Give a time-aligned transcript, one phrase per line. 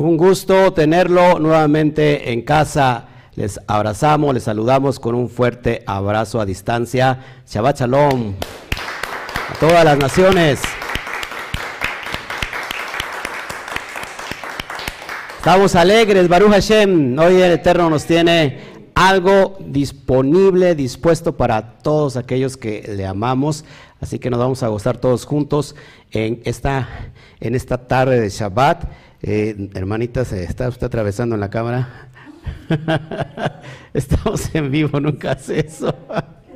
[0.00, 3.04] Un gusto tenerlo nuevamente en casa.
[3.34, 7.42] Les abrazamos, les saludamos con un fuerte abrazo a distancia.
[7.46, 8.32] Shabbat Shalom
[9.50, 10.62] a todas las naciones.
[15.36, 17.18] Estamos alegres, Baruch Hashem.
[17.18, 18.58] Hoy el Eterno nos tiene
[18.94, 23.66] algo disponible, dispuesto para todos aquellos que le amamos.
[24.00, 25.76] Así que nos vamos a gozar todos juntos
[26.10, 26.88] en esta,
[27.38, 29.09] en esta tarde de Shabbat.
[29.22, 32.08] Eh, hermanita, se está usted atravesando en la cámara.
[33.94, 35.94] Estamos en vivo, nunca hace eso.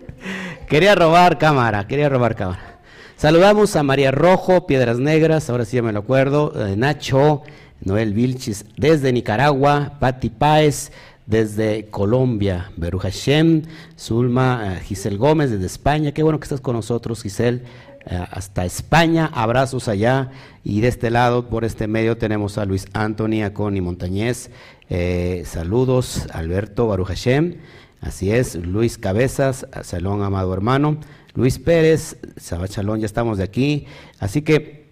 [0.69, 2.81] quería robar cámara, quería robar cámara.
[3.17, 7.43] Saludamos a María Rojo, Piedras Negras, ahora sí ya me lo acuerdo, eh, Nacho,
[7.83, 10.91] Noel Vilchis desde Nicaragua, Patti Páez
[11.27, 13.63] desde Colombia, Beru Hashem,
[13.99, 17.63] Zulma, uh, Giselle Gómez desde España, qué bueno que estás con nosotros Giselle,
[18.07, 20.31] hasta España, abrazos allá,
[20.63, 24.51] y de este lado, por este medio, tenemos a Luis Anthony, a Connie Montañez,
[24.91, 27.57] eh, saludos, Alberto Baruch Hashem,
[28.01, 30.99] así es, Luis Cabezas, Salón Amado Hermano,
[31.35, 33.87] Luis Pérez, Sabachalón, ya estamos de aquí,
[34.19, 34.84] así que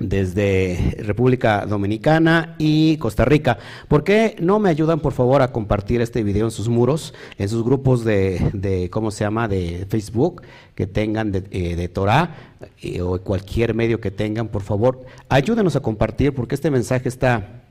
[0.00, 3.58] desde República Dominicana y Costa Rica.
[3.86, 7.48] ¿Por qué no me ayudan, por favor, a compartir este video en sus muros, en
[7.48, 10.42] sus grupos de, ¿cómo se llama?, de Facebook
[10.74, 15.80] que tengan de, eh, Torah eh, o cualquier medio que tengan, por favor, ayúdenos a
[15.80, 17.62] compartir porque este mensaje está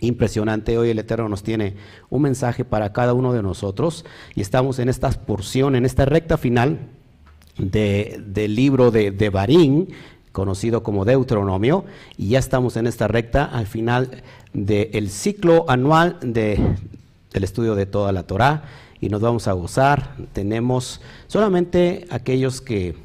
[0.00, 0.78] impresionante.
[0.78, 1.74] Hoy el Eterno nos tiene
[2.08, 6.36] un mensaje para cada uno de nosotros y estamos en esta porción, en esta recta
[6.36, 6.78] final
[7.56, 9.88] del libro de, de Barín,
[10.34, 11.84] conocido como Deuteronomio,
[12.18, 16.58] y ya estamos en esta recta al final del ciclo anual de,
[17.32, 18.64] del estudio de toda la Torah
[19.00, 20.16] y nos vamos a gozar.
[20.32, 22.96] Tenemos solamente aquellos que,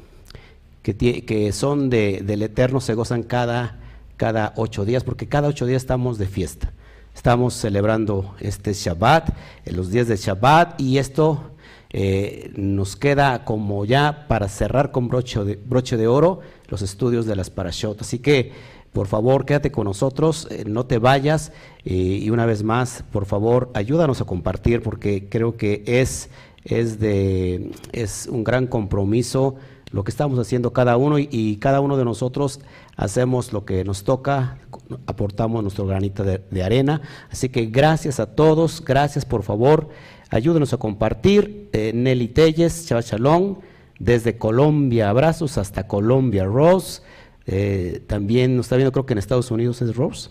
[0.82, 3.78] que, son de, del Eterno se gozan cada,
[4.16, 6.72] cada ocho días, porque cada ocho días estamos de fiesta.
[7.14, 9.30] Estamos celebrando este Shabbat,
[9.66, 11.52] en los días de Shabbat, y esto
[11.92, 17.26] eh, nos queda como ya para cerrar con broche de, broche de oro los estudios
[17.26, 18.00] de las Parashot.
[18.00, 18.52] Así que,
[18.92, 21.52] por favor, quédate con nosotros, eh, no te vayas
[21.84, 26.30] eh, y una vez más, por favor, ayúdanos a compartir porque creo que es,
[26.64, 29.56] es, de, es un gran compromiso
[29.92, 32.60] lo que estamos haciendo cada uno y, cada uno de nosotros
[32.96, 34.58] hacemos lo que nos toca,
[35.06, 37.00] aportamos nuestro granito de, arena.
[37.30, 39.88] Así que gracias a todos, gracias por favor,
[40.30, 41.68] ayúdenos a compartir.
[41.72, 43.56] Eh, Nelly Telles, Chava Shalom
[44.00, 47.02] desde Colombia, abrazos hasta Colombia, Rose,
[47.46, 50.30] eh, también nos está viendo, creo que en Estados Unidos es Rose.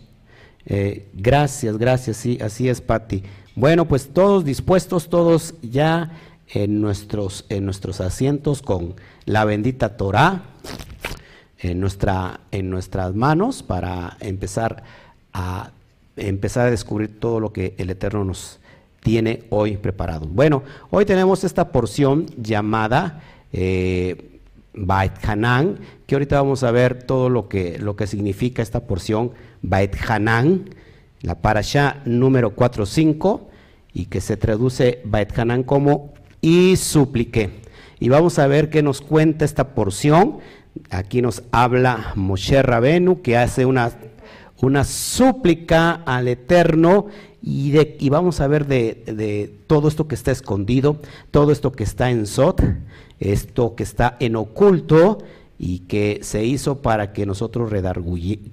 [0.65, 3.23] Eh, gracias, gracias, sí, así es, Patti.
[3.55, 6.11] Bueno, pues todos dispuestos, todos ya
[6.49, 10.43] en nuestros, en nuestros asientos con la bendita Torah
[11.59, 14.83] en, nuestra, en nuestras manos para empezar
[15.33, 15.71] a,
[16.15, 18.59] empezar a descubrir todo lo que el Eterno nos
[19.01, 20.25] tiene hoy preparado.
[20.25, 23.21] Bueno, hoy tenemos esta porción llamada
[23.53, 24.39] eh,
[25.23, 29.95] Hanan, que ahorita vamos a ver todo lo que, lo que significa esta porción Bait
[30.07, 30.69] Hanan,
[31.21, 33.41] la parasha número 4-5,
[33.93, 37.61] y que se traduce Bait Hanan como y supliqué.
[37.99, 40.37] Y vamos a ver qué nos cuenta esta porción.
[40.89, 43.91] Aquí nos habla Moshe Rabenu, que hace una,
[44.61, 47.07] una súplica al Eterno
[47.41, 50.97] y, de, y, vamos a ver de, de, todo esto que está escondido,
[51.31, 52.61] todo esto que está en Sot,
[53.19, 55.19] esto que está en oculto
[55.59, 57.71] y que se hizo para que nosotros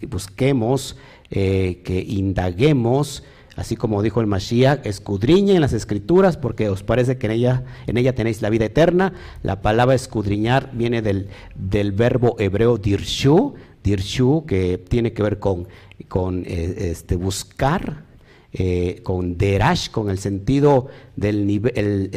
[0.09, 0.97] busquemos,
[1.31, 3.23] eh, que indaguemos,
[3.55, 7.97] así como dijo el Mashiach, escudriñen las escrituras porque os parece que en ella, en
[7.97, 9.13] ella tenéis la vida eterna.
[9.45, 13.55] La palabra escudriñar viene del, del verbo hebreo dirshu,
[13.85, 15.69] dirshu que tiene que ver con,
[16.09, 18.06] con eh, este, buscar,
[18.59, 22.09] eh, con derash, con el sentido del nivel,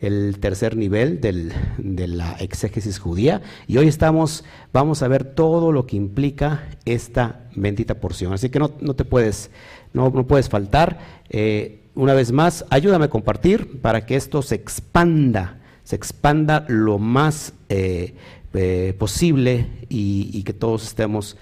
[0.00, 3.42] el, tercer nivel de la exégesis judía.
[3.66, 8.32] Y hoy estamos, vamos a ver todo lo que implica esta bendita porción.
[8.32, 9.50] Así que no, te puedes,
[9.92, 10.98] no, no puedes faltar.
[11.28, 16.98] Eh, una vez más, ayúdame a compartir para que esto se expanda, se expanda lo
[16.98, 18.14] más eh,
[18.98, 21.36] posible y, que todos estemos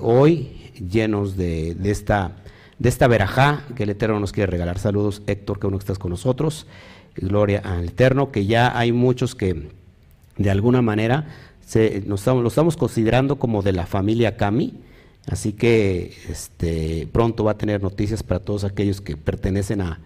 [0.00, 0.48] hoy
[0.90, 2.38] llenos de, de esta
[2.78, 4.78] de esta verajá que el Eterno nos quiere regalar.
[4.78, 6.66] Saludos, Héctor, que que estás con nosotros.
[7.16, 9.70] Gloria al Eterno, que ya hay muchos que
[10.36, 11.26] de alguna manera
[11.66, 14.74] se, nos estamos, lo estamos considerando como de la familia Kami.
[15.26, 20.00] Así que este, pronto va a tener noticias para todos aquellos que pertenecen a,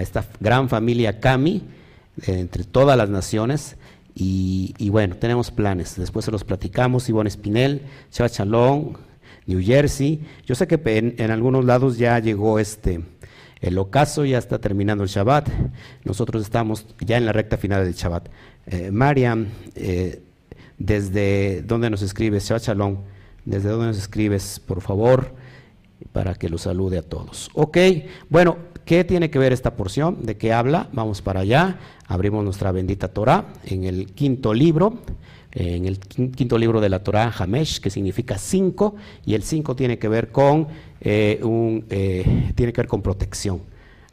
[0.00, 1.62] esta gran familia Kami,
[2.26, 3.76] entre todas las naciones.
[4.18, 5.96] Y, bueno, tenemos planes.
[5.96, 7.08] Después se los platicamos.
[7.08, 8.96] Ivonne Espinel, Chava Chalón,
[9.46, 10.20] New Jersey.
[10.44, 13.00] Yo sé que en, algunos lados ya llegó este
[13.60, 15.48] el ocaso, ya está terminando el Shabbat.
[16.04, 18.28] Nosotros estamos ya en la recta final del Shabbat.
[18.66, 20.22] Eh, Mariam, eh,
[20.78, 22.98] desde donde nos escribes, Shabbat Shalom,
[23.44, 25.34] desde donde nos escribes, por favor,
[26.12, 27.50] para que lo salude a todos.
[27.54, 27.78] Ok,
[28.28, 30.26] bueno, ¿qué tiene que ver esta porción?
[30.26, 30.90] ¿De qué habla?
[30.92, 35.00] Vamos para allá, abrimos nuestra bendita Torah en el quinto libro
[35.58, 38.94] en el quinto libro de la Torah, Hamesh, que significa cinco,
[39.24, 40.68] y el cinco tiene que ver con
[41.00, 43.62] eh, un, eh, tiene que ver con protección.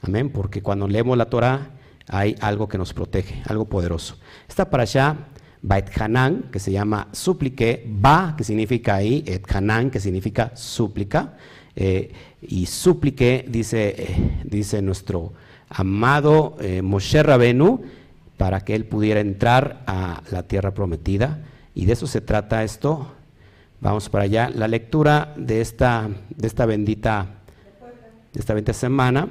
[0.01, 1.72] Amén, porque cuando leemos la Torah
[2.07, 4.18] hay algo que nos protege, algo poderoso.
[4.48, 5.18] Está para allá
[5.62, 11.36] Bait Hanan, que se llama súplique, Ba, que significa ahí, Et Hanan, que significa súplica,
[11.75, 15.34] eh, y súplique, dice, dice nuestro
[15.68, 17.81] amado Moshe Rabenu,
[18.38, 21.39] para que él pudiera entrar a la tierra prometida.
[21.75, 23.07] Y de eso se trata esto.
[23.81, 24.50] Vamos para allá.
[24.50, 27.27] La lectura de esta, de esta bendita,
[28.33, 29.27] de esta semana.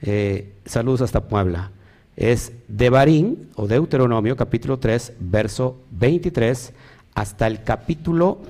[0.00, 1.70] Eh, saludos hasta Puebla.
[2.16, 6.72] Es Devarim o Deuteronomio, capítulo 3, verso 23,
[7.14, 8.40] hasta el capítulo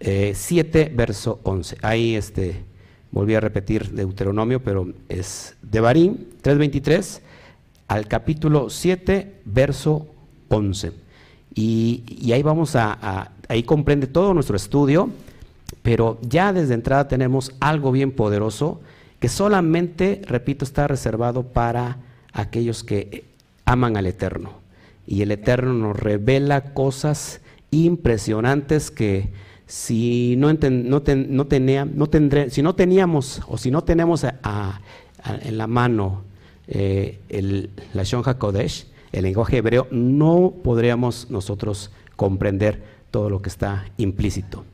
[0.00, 1.78] 7, eh, verso 11.
[1.82, 2.64] Ahí este,
[3.12, 7.20] volví a repetir Deuteronomio, pero es Devarim 3.23
[7.88, 10.06] al capítulo 7, verso
[10.48, 10.92] 11.
[11.54, 15.10] Y, ahí vamos a, ahí comprende todo nuestro estudio,
[15.82, 18.80] pero ya desde entrada tenemos algo bien poderoso
[19.20, 21.98] que solamente, repito, está reservado para
[22.32, 23.24] aquellos que
[23.64, 24.50] aman al Eterno.
[25.06, 27.40] Y el Eterno nos revela cosas
[27.70, 29.30] impresionantes que
[29.66, 35.66] si no, no, tenía, no tendré, si no teníamos o si no tenemos en la
[35.66, 36.22] mano
[36.68, 43.48] eh, el, la Shonja Kodesh, el lenguaje hebreo, no podríamos nosotros comprender todo lo que
[43.48, 44.64] está implícito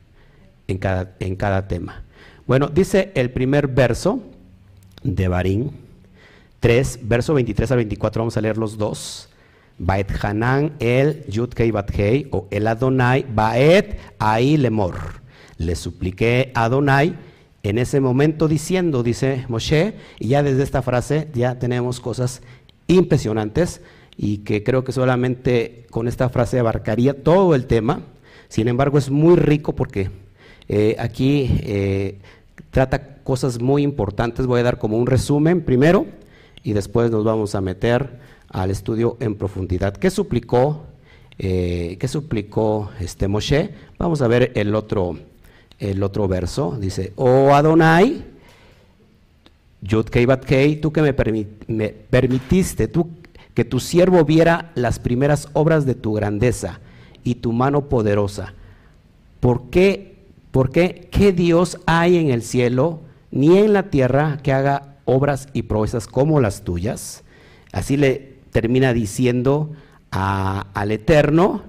[0.67, 2.03] en cada, en cada tema.
[2.45, 4.19] Bueno, dice el primer verso
[5.03, 5.71] de Barín
[6.59, 9.29] 3, verso 23 al 24, vamos a leer los dos.
[9.77, 14.95] Baet Hanan el Yudkei Bathei o el Adonai Baet Ahí Lemor.
[15.57, 17.15] Le supliqué a Adonai
[17.63, 22.41] en ese momento diciendo, dice Moshe, y ya desde esta frase ya tenemos cosas
[22.87, 23.81] impresionantes
[24.17, 28.01] y que creo que solamente con esta frase abarcaría todo el tema.
[28.49, 30.11] Sin embargo, es muy rico porque
[30.67, 32.19] eh, aquí eh,
[32.69, 34.45] trata cosas muy importantes.
[34.45, 36.05] Voy a dar como un resumen primero
[36.63, 38.19] y después nos vamos a meter
[38.49, 39.95] al estudio en profundidad.
[39.95, 40.83] ¿Qué suplicó?
[41.39, 43.69] Eh, ¿Qué suplicó este Moshe?
[43.97, 45.17] Vamos a ver el otro
[45.91, 48.23] el otro verso, dice, oh Adonai,
[49.81, 53.09] Yud Kei tú que me, permitiste, tú
[53.53, 56.79] que tu siervo viera las primeras obras de tu grandeza
[57.23, 58.53] y tu mano poderosa.
[59.41, 60.15] ¿Por qué,
[60.51, 65.49] por qué, qué Dios hay en el cielo ni en la tierra que haga obras
[65.51, 67.23] y proezas como las tuyas?
[67.73, 69.71] Así le termina diciendo
[70.11, 71.63] al Eterno,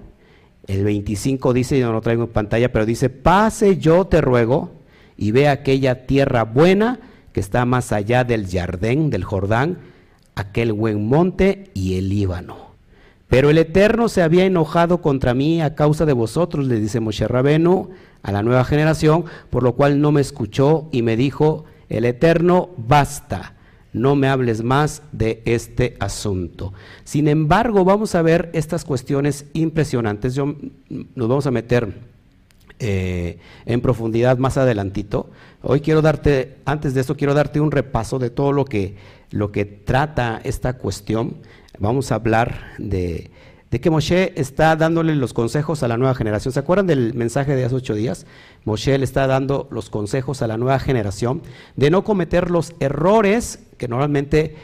[0.66, 4.72] el 25 dice, yo no lo traigo en pantalla, pero dice, pase yo te ruego
[5.16, 7.00] y ve aquella tierra buena
[7.32, 9.78] que está más allá del Jardín, del Jordán,
[10.34, 12.74] aquel buen monte y el Líbano.
[13.28, 17.26] Pero el Eterno se había enojado contra mí a causa de vosotros, le dice Moshe
[17.26, 17.90] Rabenu
[18.22, 22.70] a la nueva generación, por lo cual no me escuchó y me dijo, el Eterno,
[22.76, 23.54] basta
[23.94, 26.74] no me hables más de este asunto.
[27.04, 30.34] Sin embargo, vamos a ver estas cuestiones impresionantes.
[30.34, 30.56] Yo,
[30.88, 31.94] nos vamos a meter
[32.80, 35.30] eh, en profundidad más adelantito.
[35.62, 38.96] Hoy quiero darte, antes de esto, quiero darte un repaso de todo lo que,
[39.30, 41.36] lo que trata esta cuestión.
[41.78, 43.30] Vamos a hablar de,
[43.74, 46.54] de que Moshe está dándole los consejos a la nueva generación.
[46.54, 48.24] ¿Se acuerdan del mensaje de hace ocho días?
[48.64, 51.42] Moshe le está dando los consejos a la nueva generación
[51.74, 54.54] de no cometer los errores que normalmente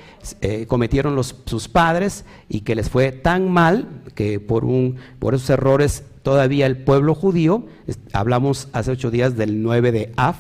[0.43, 5.50] eh, cometieron sus padres y que les fue tan mal que por, un, por esos
[5.50, 7.64] errores todavía el pueblo judío,
[8.12, 10.37] hablamos hace ocho días del 9 de Af,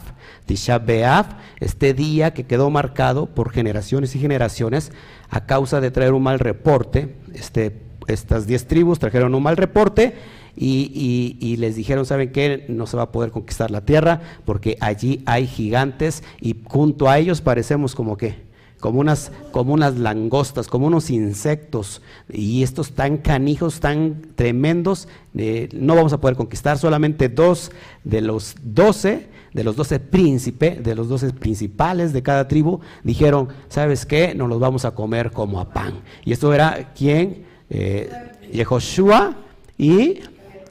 [0.46, 4.92] Tisha B'Av, este día que quedó marcado por generaciones y generaciones
[5.28, 10.14] a causa de traer un mal reporte, este, estas diez tribus trajeron un mal reporte
[10.56, 12.66] y, les dijeron, ¿saben qué?
[12.68, 17.18] No se va a poder conquistar la tierra porque allí hay gigantes y junto a
[17.18, 18.50] ellos parecemos como que
[18.80, 22.00] como unas, como unas langostas, como unos insectos,
[22.32, 27.72] y estos tan canijos, tan tremendos, eh, no vamos a poder conquistar, solamente dos
[28.04, 33.48] de los doce, de los doce príncipes, de los doce principales de cada tribu, dijeron,
[33.68, 34.34] ¿sabes qué?
[34.34, 36.00] Nos los vamos a comer como a pan.
[36.24, 37.49] Y esto era quién?
[37.70, 38.10] Eh,
[38.52, 39.36] Yehoshua
[39.78, 40.20] y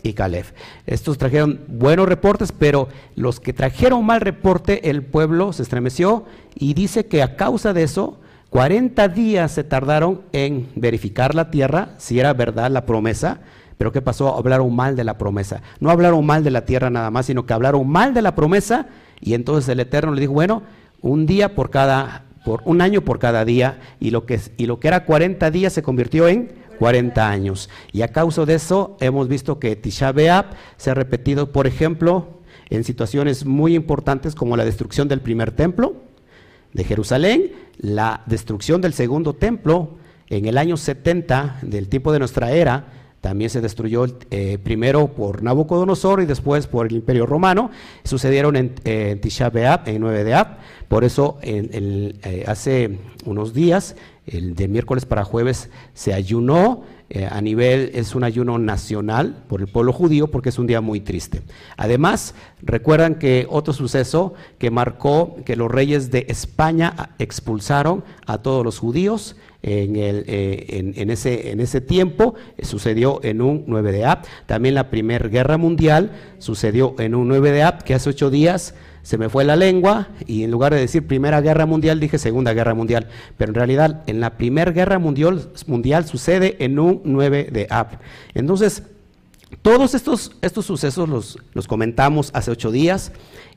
[0.03, 0.45] y Caleb.
[0.85, 6.25] Estos trajeron buenos reportes, pero los que trajeron mal reporte, el pueblo se estremeció
[6.55, 8.17] y dice que a causa de eso,
[8.49, 13.41] 40 días se tardaron en verificar la tierra, si era verdad la promesa,
[13.77, 14.35] pero ¿qué pasó?
[14.35, 15.61] Hablaron mal de la promesa.
[15.79, 18.87] No hablaron mal de la tierra nada más, sino que hablaron mal de la promesa
[19.21, 20.63] y entonces el Eterno le dijo, bueno,
[21.01, 24.79] un día por cada, por un año por cada día y lo que, y lo
[24.79, 27.69] que era 40 días se convirtió en 40 años.
[27.91, 30.45] Y a causa de eso hemos visto que Tisha B'Av
[30.77, 35.95] se ha repetido, por ejemplo, en situaciones muy importantes como la destrucción del primer templo
[36.73, 39.97] de Jerusalén, la destrucción del segundo templo
[40.29, 42.85] en el año 70 del tiempo de nuestra era,
[43.21, 47.69] también se destruyó eh, primero por Nabucodonosor y después por el Imperio Romano.
[48.05, 50.57] Sucedieron en, Tisha B'Av, en 9 de Ab.
[50.87, 53.97] Por eso eh, hace unos días,
[54.31, 56.83] el de miércoles para jueves, se ayunó.
[57.11, 60.79] Eh, a nivel, es un ayuno nacional por el pueblo judío porque es un día
[60.79, 61.41] muy triste.
[61.75, 68.63] Además, recuerdan que otro suceso que marcó que los reyes de España expulsaron a todos
[68.63, 73.91] los judíos en, el, eh, en, ese, en ese tiempo, eh, sucedió en un 9
[73.91, 74.19] de Ab.
[74.45, 78.73] También la Primera Guerra Mundial sucedió en un 9 de Ab, que hace ocho días
[79.01, 82.53] se me fue la lengua y en lugar de decir Primera Guerra Mundial dije Segunda
[82.53, 83.07] Guerra Mundial.
[83.37, 87.99] Pero en realidad en la Primera Guerra Mundial, sucede en un 9 de Ab.
[88.33, 88.83] Entonces,
[89.61, 93.11] todos estos, estos sucesos los, los comentamos hace ocho días.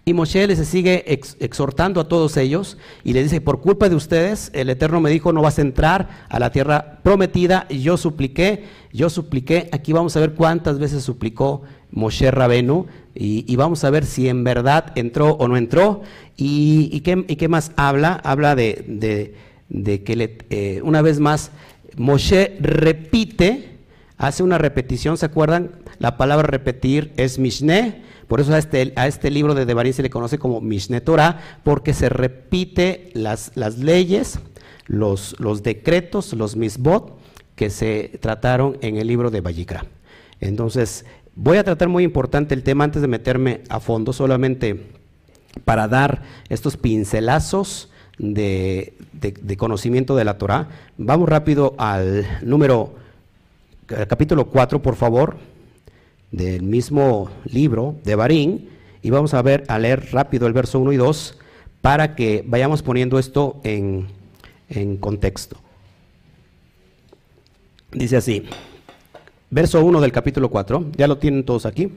[0.04, 1.04] Y Moshe les sigue
[1.38, 5.32] exhortando a todos ellos y le dice, por culpa de ustedes, el Eterno me dijo,
[5.32, 7.66] no vas a entrar a la tierra prometida.
[7.68, 13.56] Y yo supliqué, yo supliqué, aquí vamos a ver cuántas veces suplicó Moshe Rabenu y,
[13.56, 16.02] vamos a ver si en verdad entró o no entró.
[16.36, 18.20] ¿Y, qué, más habla?
[18.24, 19.34] Habla de,
[19.68, 21.50] que eh, una vez más
[21.96, 23.78] Moshe repite,
[24.16, 25.72] hace una repetición, ¿se acuerdan?
[25.98, 28.02] La palabra repetir es Mishneh
[28.32, 31.92] por eso a este, este libro de Devarim se le conoce como Mishneh Torah, porque
[31.92, 34.38] se repite las, leyes,
[34.86, 37.18] los, decretos, los misbot
[37.56, 39.84] que se trataron en el libro de Vallicra.
[40.40, 44.86] Entonces, voy a tratar muy importante el tema antes de meterme a fondo, solamente
[45.64, 50.68] para dar estos pincelazos de, de, conocimiento de la Torah.
[50.96, 52.94] Vamos rápido al número,
[53.86, 55.36] capítulo 4, por favor
[56.30, 58.70] del mismo libro de Barín
[59.02, 61.38] y vamos a ver a leer rápido el verso 1 y 2
[61.82, 64.06] para que vayamos poniendo esto en,
[64.68, 65.56] en contexto.
[67.90, 68.44] Dice así,
[69.52, 71.92] verso 1 del capítulo 4, ya lo tienen todos aquí.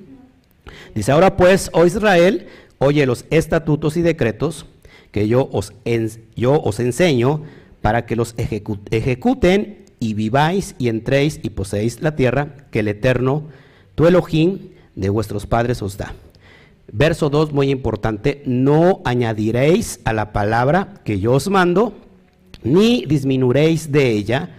[0.93, 2.47] Dice, ahora pues, oh Israel,
[2.77, 4.65] oye los estatutos y decretos
[5.11, 5.73] que yo os,
[6.35, 7.43] yo os enseño
[7.81, 13.43] para que los ejecuten y viváis y entréis y poseéis la tierra que el Eterno
[13.95, 16.13] tu Elohim de vuestros padres os da.
[16.91, 21.93] Verso 2, muy importante, no añadiréis a la palabra que yo os mando,
[22.63, 24.49] ni disminuiréis de ella,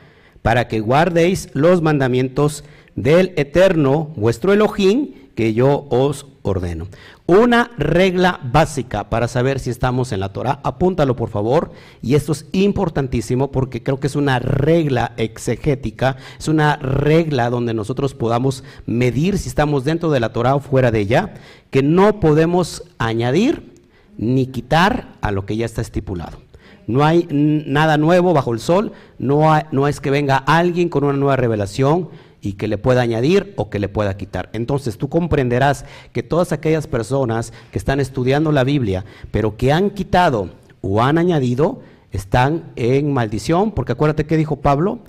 [0.40, 2.64] para que guardéis los mandamientos
[2.96, 6.88] del Eterno, vuestro Elohim, que yo os ordeno.
[7.26, 12.32] Una regla básica para saber si estamos en la Torah, apúntalo por favor, y esto
[12.32, 18.64] es importantísimo porque creo que es una regla exegética, es una regla donde nosotros podamos
[18.86, 21.34] medir si estamos dentro de la Torah o fuera de ella,
[21.70, 23.74] que no podemos añadir
[24.16, 26.38] ni quitar a lo que ya está estipulado.
[26.86, 31.14] No hay nada nuevo bajo el sol, no, no es que venga alguien con una
[31.14, 32.08] nueva revelación,
[32.46, 34.50] y que le pueda añadir o que le pueda quitar.
[34.52, 39.90] Entonces tú comprenderás que todas aquellas personas que están estudiando la Biblia, pero que han
[39.90, 40.50] quitado
[40.80, 41.80] o han añadido,
[42.12, 45.00] están en maldición, porque acuérdate que dijo Pablo,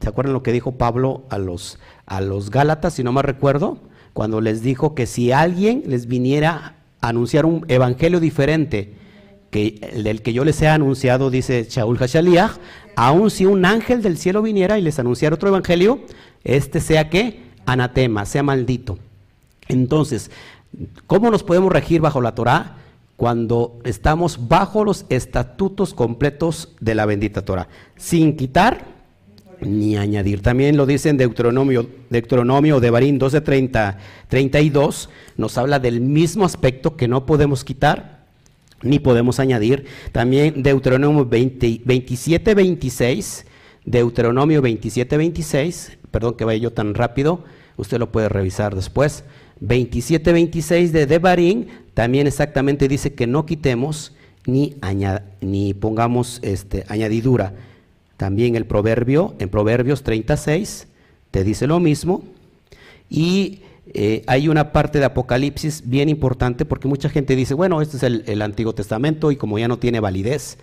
[0.00, 3.76] ¿se acuerdan lo que dijo Pablo a los, a los Gálatas, si no me recuerdo?
[4.14, 8.94] Cuando les dijo que si alguien les viniera a anunciar un evangelio diferente
[9.50, 12.52] que el del que yo les he anunciado, dice Shaul Hashaliah,
[12.96, 16.00] aun si un ángel del cielo viniera y les anunciara otro evangelio,
[16.44, 18.98] este sea que anatema, sea maldito.
[19.68, 20.30] Entonces,
[21.06, 22.76] ¿cómo nos podemos regir bajo la Torah?
[23.16, 28.84] Cuando estamos bajo los estatutos completos de la bendita Torah, sin quitar
[29.60, 30.40] ni añadir.
[30.40, 36.96] También lo dice en Deuteronomio, Deuteronomio de Barín 12:30, 32, nos habla del mismo aspecto
[36.96, 38.20] que no podemos quitar
[38.82, 39.84] ni podemos añadir.
[40.12, 43.46] También Deuteronomio 20, 27, 26,
[43.84, 47.44] Deuteronomio 27, 26, perdón que vaya yo tan rápido,
[47.76, 49.24] usted lo puede revisar después.
[49.62, 54.12] 27-26 de Devarim también exactamente dice que no quitemos
[54.46, 54.76] ni,
[55.40, 57.54] ni pongamos este, añadidura.
[58.16, 60.88] También el proverbio, en Proverbios 36,
[61.30, 62.22] te dice lo mismo.
[63.08, 63.62] Y
[63.92, 68.02] eh, hay una parte de Apocalipsis bien importante porque mucha gente dice, bueno, este es
[68.02, 70.58] el, Antiguo Testamento y como ya no tiene validez,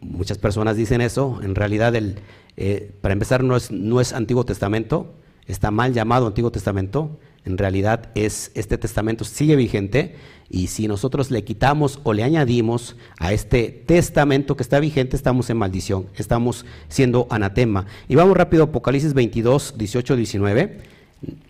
[0.00, 2.16] muchas personas dicen eso, en realidad el,
[2.56, 5.14] eh, para empezar no es, no es Antiguo Testamento,
[5.46, 10.16] está mal llamado Antiguo Testamento, en realidad es este testamento sigue vigente.
[10.48, 15.48] Y si nosotros le quitamos o le añadimos a este testamento que está vigente, estamos
[15.48, 17.86] en maldición, estamos siendo anatema.
[18.08, 20.78] Y vamos rápido, Apocalipsis 22, 18, 19.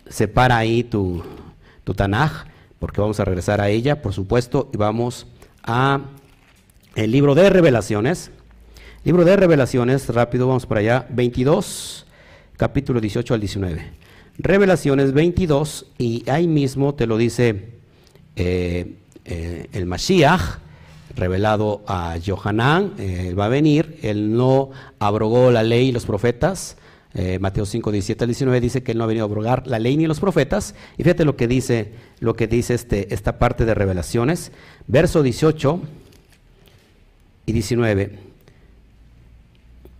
[0.07, 1.23] Separa ahí tu,
[1.83, 2.45] tu Tanaj,
[2.77, 5.27] porque vamos a regresar a ella, por supuesto, y vamos
[5.63, 6.01] a
[6.95, 8.31] el libro de revelaciones.
[9.03, 12.05] Libro de revelaciones, rápido, vamos para allá, 22,
[12.57, 13.91] capítulo 18 al 19.
[14.37, 17.69] Revelaciones 22 y ahí mismo te lo dice
[18.35, 18.95] eh,
[19.25, 20.59] eh, el Mashiach,
[21.15, 24.69] revelado a Johanán, eh, va a venir, él no
[24.99, 26.77] abrogó la ley y los profetas,
[27.41, 29.97] Mateo 5, 17 al 19 dice que él no ha venido a abrogar la ley
[29.97, 33.73] ni los profetas, y fíjate lo que dice, lo que dice este, esta parte de
[33.73, 34.53] revelaciones,
[34.87, 35.81] verso 18
[37.45, 38.31] y 19.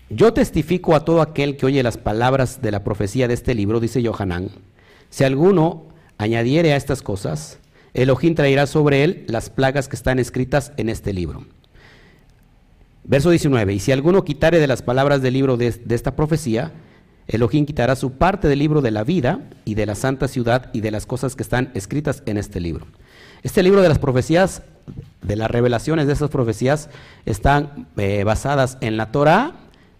[0.09, 3.79] Yo testifico a todo aquel que oye las palabras de la profecía de este libro,
[3.79, 4.49] dice Johanán,
[5.09, 5.85] si alguno
[6.17, 7.59] añadiere a estas cosas,
[7.93, 11.45] Elohim traerá sobre él las plagas que están escritas en este libro.
[13.03, 16.71] Verso 19, y si alguno quitare de las palabras del libro de, de esta profecía,
[17.27, 20.81] Elohim quitará su parte del libro de la vida y de la santa ciudad y
[20.81, 22.85] de las cosas que están escritas en este libro.
[23.43, 24.61] Este libro de las profecías,
[25.21, 26.89] de las revelaciones de esas profecías,
[27.25, 29.53] están eh, basadas en la Torah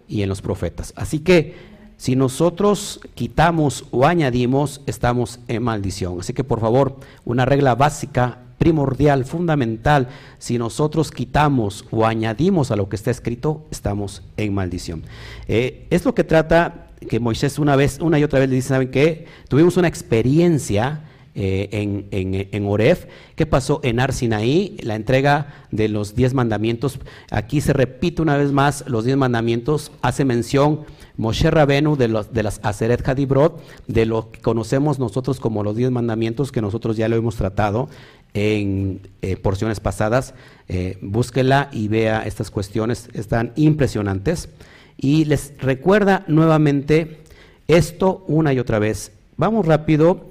[0.07, 0.93] y en los profetas.
[0.95, 1.55] Así que
[1.97, 6.19] si nosotros quitamos o añadimos, estamos en maldición.
[6.19, 12.75] Así que por favor, una regla básica, primordial, fundamental, si nosotros quitamos o añadimos a
[12.75, 15.03] lo que está escrito, estamos en maldición.
[15.47, 18.69] Eh, es lo que trata que Moisés una vez, una y otra vez le dice,
[18.69, 19.25] ¿saben qué?
[19.47, 21.01] Tuvimos una experiencia
[21.33, 23.06] eh, en, Oref.
[23.36, 24.77] ¿Qué pasó en Arsinaí?
[24.82, 26.99] La entrega de los diez mandamientos.
[27.29, 29.91] Aquí se repite una vez más los diez mandamientos.
[30.01, 30.82] Hace mención
[31.17, 35.75] Moshe Rabenu de, los, de las Aseret Hadibrot, de lo que conocemos nosotros como los
[35.75, 37.89] diez mandamientos, que nosotros ya lo hemos tratado
[38.34, 40.34] en eh, porciones pasadas.
[40.67, 44.49] Eh, búsquela y vea estas cuestiones, están impresionantes.
[44.97, 47.21] Y les recuerda nuevamente
[47.67, 49.13] esto una y otra vez.
[49.38, 50.31] Vamos rápido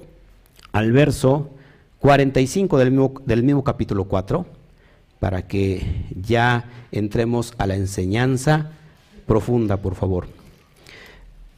[0.71, 1.49] al verso
[1.99, 4.45] 45 del mismo, capítulo 4,
[5.19, 8.71] para que ya entremos a la enseñanza
[9.27, 10.27] profunda, por favor.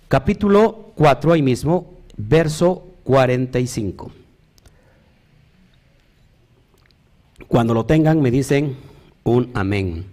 [0.10, 4.12] Capítulo 4, ahí mismo, verso 45.
[7.48, 8.76] Cuando lo tengan, me dicen
[9.24, 10.06] un amén.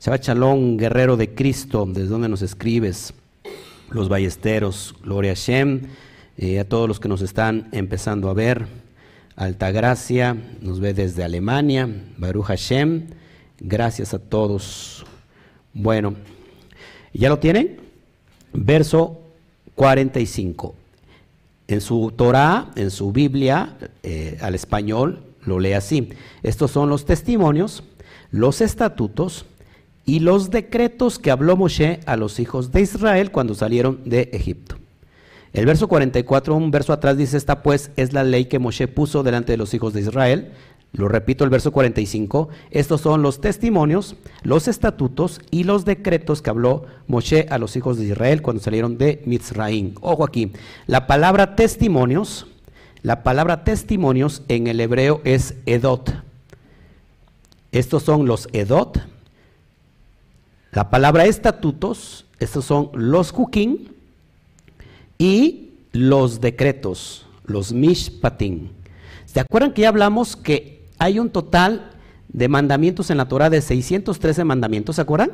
[0.00, 3.14] Shabbat Chalón, guerrero de Cristo, desde donde nos escribes,
[3.90, 5.88] los ballesteros, gloria a Shem
[6.38, 8.66] a todos los que nos están empezando a ver.
[9.34, 13.06] Altagracia nos ve desde Alemania, Baruch Hashem,
[13.58, 15.04] gracias a todos.
[15.74, 16.14] Bueno,
[17.12, 17.80] ¿ya lo tienen?
[18.52, 19.20] Verso
[19.74, 20.74] 45.
[21.66, 26.10] En su Torah, en su Biblia, eh, al español, lo lee así.
[26.42, 27.82] Estos son los testimonios,
[28.30, 29.44] los estatutos
[30.06, 34.76] y los decretos que habló Moshe a los hijos de Israel cuando salieron de Egipto.
[35.52, 39.22] El verso 44, un verso atrás dice, esta pues es la ley que Moshe puso
[39.22, 40.52] delante de los hijos de Israel.
[40.92, 46.48] Lo repito, el verso 45, estos son los testimonios, los estatutos y los decretos que
[46.48, 49.94] habló Moshe a los hijos de Israel cuando salieron de Mitzraim.
[50.00, 50.52] Ojo aquí,
[50.86, 52.46] la palabra testimonios,
[53.02, 56.10] la palabra testimonios en el hebreo es edot.
[57.70, 58.98] Estos son los edot.
[60.72, 63.97] La palabra estatutos, estos son los hukim
[65.18, 68.68] y los decretos, los mishpatim.
[69.26, 71.90] ¿Se acuerdan que ya hablamos que hay un total
[72.28, 75.32] de mandamientos en la Torah de 613 mandamientos, ¿se acuerdan?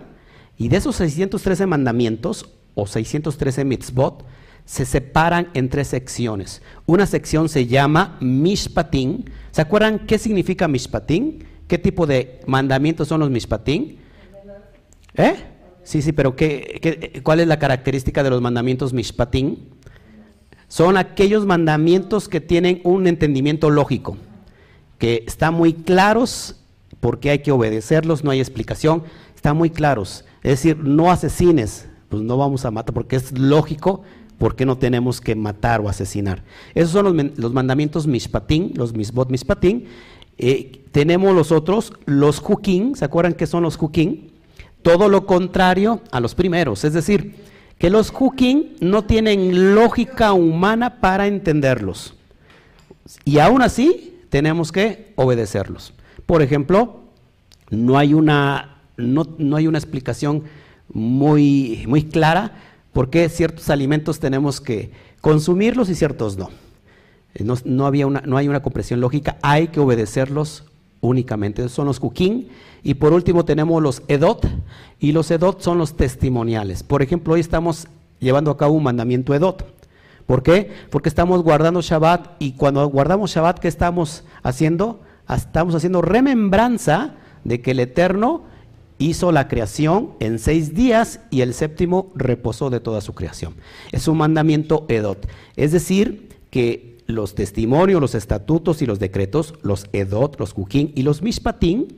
[0.57, 4.25] Y de esos 613 mandamientos o 613 mitzvot
[4.65, 6.63] se separan en tres secciones.
[6.87, 9.25] Una sección se llama mishpatim.
[9.51, 11.41] ¿Se acuerdan qué significa mishpatim?
[11.69, 13.97] ¿Qué tipo de mandamientos son los mishpatim?
[15.17, 15.35] ¿Eh?
[15.83, 19.57] Sí, sí, pero ¿qué, cuál es la característica de los mandamientos mishpatim?
[20.69, 24.17] Son aquellos mandamientos que tienen un entendimiento lógico,
[24.99, 26.57] que están muy claros
[27.01, 29.03] porque hay que obedecerlos, no hay explicación,
[29.35, 30.25] están muy claros.
[30.43, 34.03] Es decir, no asesines, pues no vamos a matar porque es lógico,
[34.39, 36.43] porque no tenemos que matar o asesinar.
[36.75, 39.85] Esos son los, mandamientos mishpatim, los misbot mishpatim.
[40.39, 44.29] Eh, tenemos los otros, los hukim, ¿se acuerdan qué son los hukim?
[44.83, 47.35] Todo lo contrario a los primeros, es decir,
[47.79, 52.15] que los hukim no tienen lógica humana para entenderlos.
[53.25, 55.93] Y aún así tenemos que obedecerlos.
[56.27, 57.01] Por ejemplo,
[57.71, 60.45] no hay una, no, hay una explicación
[60.93, 62.53] muy, muy clara
[62.93, 66.51] por qué ciertos alimentos tenemos que consumirlos y ciertos no.
[67.65, 70.65] No, había una, no hay una comprensión lógica, hay que obedecerlos
[71.05, 71.69] únicamente.
[71.69, 72.49] son los kukin.
[72.83, 74.47] Y por último tenemos los edot,
[74.99, 76.83] y los edot son los testimoniales.
[76.83, 77.89] Por ejemplo, hoy estamos
[78.21, 79.67] llevando a cabo un mandamiento edot.
[80.27, 80.71] ¿Por qué?
[80.91, 85.01] Porque estamos guardando Shabbat y cuando guardamos Shabbat, ¿qué estamos haciendo?
[85.29, 87.15] Estamos haciendo remembranza
[87.45, 88.43] de que el Eterno
[88.99, 93.55] hizo la creación en seis días y el séptimo reposó de toda su creación.
[93.93, 95.29] Es un mandamiento edot.
[95.57, 101.03] Es decir, que los testimonios, los estatutos y los decretos, los edot, los kukin y
[101.03, 101.89] los mishpatim,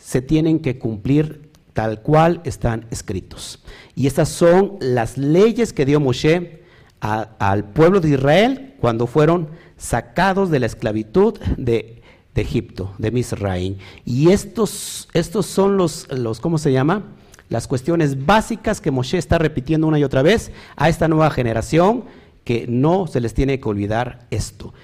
[0.00, 3.60] se tienen que cumplir tal cual están escritos.
[3.94, 6.62] Y estas son las leyes que dio Moshe
[7.00, 12.02] al pueblo de Israel cuando fueron sacados de la esclavitud de,
[12.34, 13.76] Egipto, de Misraim.
[14.04, 17.04] Y estos, estos son los, los, ¿cómo se llama?
[17.50, 22.04] Las cuestiones básicas que Moshe está repitiendo una y otra vez a esta nueva generación
[22.50, 24.74] que no se les tiene que olvidar esto.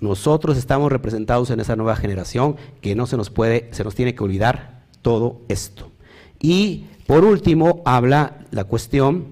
[0.00, 4.14] Nosotros estamos representados en esa nueva generación que no se nos puede, se nos tiene
[4.14, 5.90] que olvidar todo esto.
[6.38, 9.28] Y por último habla la cuestión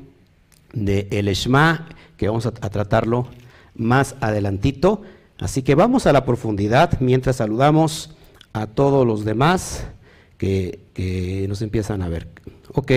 [0.72, 3.26] de el Shema, que vamos a, tratarlo
[3.74, 5.02] más adelantito.
[5.38, 8.16] Así que vamos a la profundidad mientras saludamos
[8.54, 9.84] a todos los demás
[10.38, 12.28] que, nos empiezan a ver.
[12.72, 12.92] Ok.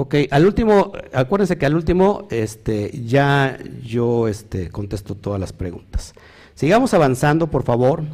[0.00, 6.14] Ok, al último, acuérdense que al último este, ya yo este, contesto todas las preguntas.
[6.54, 8.04] Sigamos avanzando, por favor,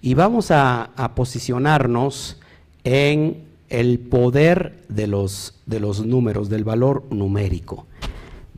[0.00, 2.40] y vamos a, posicionarnos
[2.82, 7.86] en el poder de los, de los números, del valor numérico.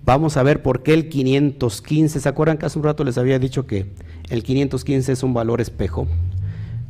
[0.05, 3.41] Vamos a ver por qué el 515, ¿se acuerdan que hace un rato les había
[3.41, 3.91] dicho que
[4.29, 6.07] el 515 es un valor espejo?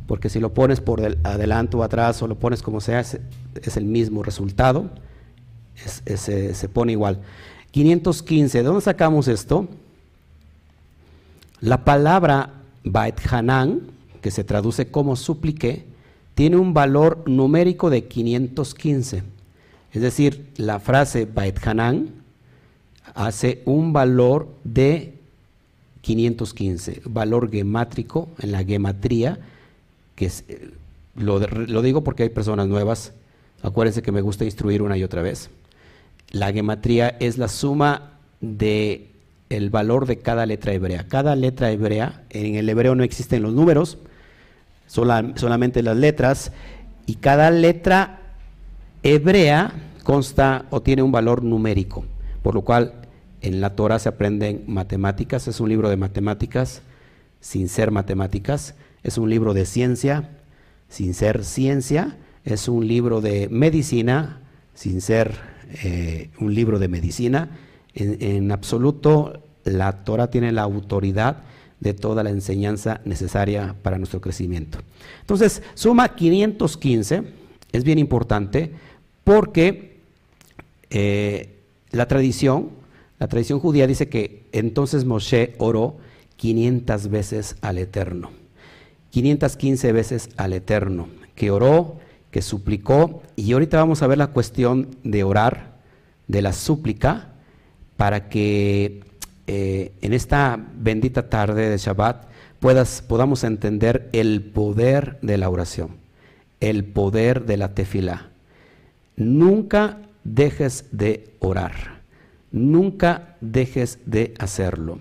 [0.05, 3.17] Porque si lo pones por adelante o atrás o lo pones como sea, es,
[3.75, 4.91] el mismo resultado,
[5.85, 7.19] se pone igual.
[7.71, 9.67] 515, ¿de dónde sacamos esto?
[11.61, 12.53] La palabra
[13.29, 13.81] Hanan,
[14.21, 15.85] que se traduce como suplique,
[16.35, 19.23] tiene un valor numérico de 515.
[19.93, 21.27] Es decir, la frase
[21.63, 22.09] Hanan
[23.13, 25.13] hace un valor de
[26.01, 29.39] 515, valor gemátrico en la gematría,
[30.15, 30.71] que es, eh,
[31.15, 33.13] lo, lo, digo porque hay personas nuevas,
[33.61, 35.49] acuérdense que me gusta instruir una y otra vez.
[36.31, 39.07] La gematría es la suma de
[39.49, 41.07] el valor de cada letra hebrea.
[41.07, 43.97] Cada letra hebrea, en el hebreo no existen los números,
[44.87, 46.53] solamente las letras,
[47.05, 48.21] y cada letra
[49.03, 52.05] hebrea consta o tiene un valor numérico,
[52.43, 52.93] por lo cual
[53.41, 56.81] en la Torah se aprenden matemáticas, es un libro de matemáticas
[57.41, 60.29] sin ser matemáticas, es un libro de ciencia
[60.87, 64.41] sin ser ciencia, es un libro de medicina
[64.75, 65.39] sin ser
[65.83, 67.49] eh, un libro de medicina.
[67.93, 71.43] en absoluto, la Torah tiene la autoridad
[71.81, 74.77] de toda la enseñanza necesaria para nuestro crecimiento.
[75.21, 77.23] Entonces, suma 515,
[77.71, 78.71] es bien importante
[79.23, 79.99] porque
[80.89, 81.57] eh,
[81.91, 82.69] la tradición,
[83.19, 85.97] la tradición judía dice que entonces Moshe oró
[86.37, 88.31] 500 veces al Eterno,
[89.09, 91.97] 515 veces al Eterno, que oró,
[92.31, 95.79] que suplicó, y ahorita vamos a ver la cuestión de orar,
[96.27, 97.27] de la súplica,
[97.97, 99.03] para que
[99.47, 102.25] eh, en esta bendita tarde de Shabbat
[102.59, 105.97] puedas, podamos entender el poder de la oración,
[106.61, 108.29] el poder de la tefila.
[109.17, 112.01] Nunca dejes de orar,
[112.51, 114.99] nunca dejes de hacerlo.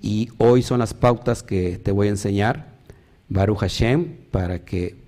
[0.00, 2.68] Y hoy son las pautas que te voy a enseñar,
[3.28, 5.07] Baruch Hashem, para que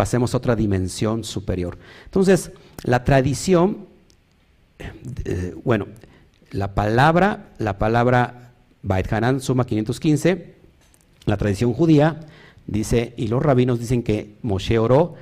[0.00, 1.76] pasemos a otra dimensión superior.
[2.06, 2.52] Entonces,
[2.84, 3.84] la tradición,
[4.78, 5.88] eh, bueno,
[6.52, 10.54] la palabra, la palabra Bait Hanan suma 515,
[11.26, 12.18] la tradición judía
[12.66, 15.16] dice, y los rabinos dicen que Moshe oró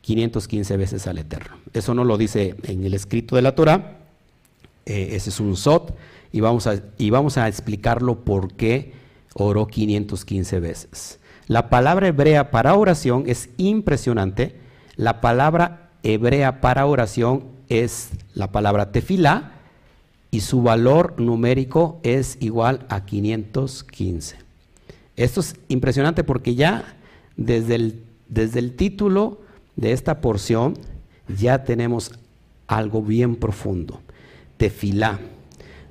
[0.00, 1.58] 515 veces al Eterno.
[1.72, 3.98] Eso no lo dice en el escrito de la Torah,
[4.84, 5.96] eh, ese es un sot,
[6.32, 8.94] y vamos, a, y vamos a explicarlo por qué
[9.34, 11.20] oró 515 veces.
[11.52, 14.56] La palabra hebrea para oración es impresionante.
[14.96, 19.52] La palabra hebrea para oración es la palabra tefilá,
[20.30, 24.36] y su valor numérico es igual a 515.
[25.16, 26.96] Esto es impresionante porque ya
[27.36, 29.42] desde el, desde el título
[29.76, 30.78] de esta porción
[31.36, 32.12] ya tenemos
[32.66, 34.00] algo bien profundo.
[34.56, 35.20] Tefilá.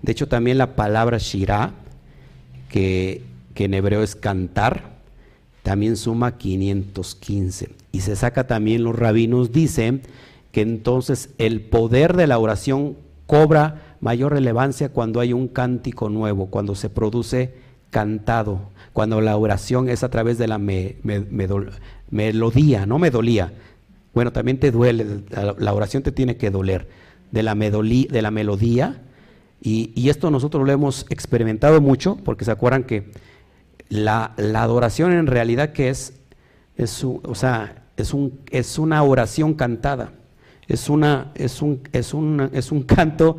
[0.02, 1.76] De hecho, también la palabra Shirah,
[2.68, 3.22] que,
[3.54, 5.01] que en hebreo es cantar,
[5.64, 7.70] también suma 515.
[7.92, 10.02] Y se saca también, los rabinos dicen
[10.52, 12.98] que entonces el poder de la oración
[13.28, 17.54] cobra mayor relevancia cuando hay un cántico nuevo, cuando se produce
[17.92, 20.58] cantado, cuando la oración es a través de la
[22.10, 23.54] melodía, no me dolía.
[24.14, 25.22] Bueno, también te duele,
[25.58, 26.90] la oración te tiene que doler,
[27.32, 29.02] de la, de la melodía.
[29.62, 33.12] Y, y, esto nosotros lo hemos experimentado mucho, porque se acuerdan que
[33.92, 36.14] la, adoración en realidad que es,
[36.78, 40.14] es, o sea, es, un, es una oración cantada,
[40.68, 42.14] es, una, es, un, es,
[42.54, 43.38] es un canto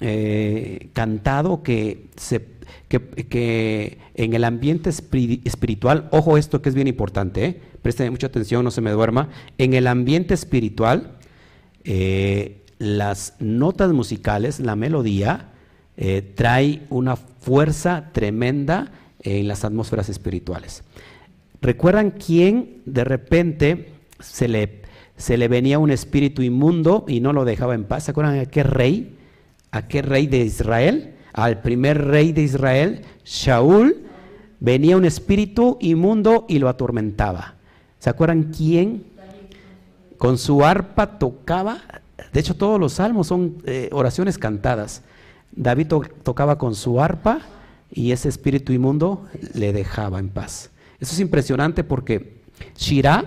[0.00, 2.48] eh, cantado que, se,
[2.88, 7.60] que, en el ambiente espiritual, ojo esto que es bien importante, ¿eh?
[7.82, 9.28] presten mucha atención, no se me duerma,
[9.58, 11.18] en el ambiente espiritual,
[11.84, 15.48] eh, las notas musicales, la melodía,
[16.34, 18.90] trae una fuerza tremenda
[19.22, 20.82] en las atmósferas espirituales.
[21.60, 24.82] ¿Recuerdan quién de repente se le,
[25.16, 28.04] se le venía un espíritu inmundo y no lo dejaba en paz?
[28.04, 29.16] ¿Se acuerdan a qué rey?
[29.70, 31.14] ¿A qué rey de Israel?
[31.32, 34.02] Al primer rey de Israel, Shaul,
[34.60, 37.54] venía un espíritu inmundo y lo atormentaba.
[37.98, 39.04] ¿Se acuerdan quién?
[40.18, 41.78] Con su arpa tocaba.
[42.32, 45.02] De hecho, todos los salmos son eh, oraciones cantadas.
[45.52, 45.86] David
[46.22, 47.40] tocaba con su arpa
[47.92, 50.70] y ese espíritu inmundo le dejaba en paz.
[50.98, 52.42] Eso es impresionante porque
[52.76, 53.24] Shirah,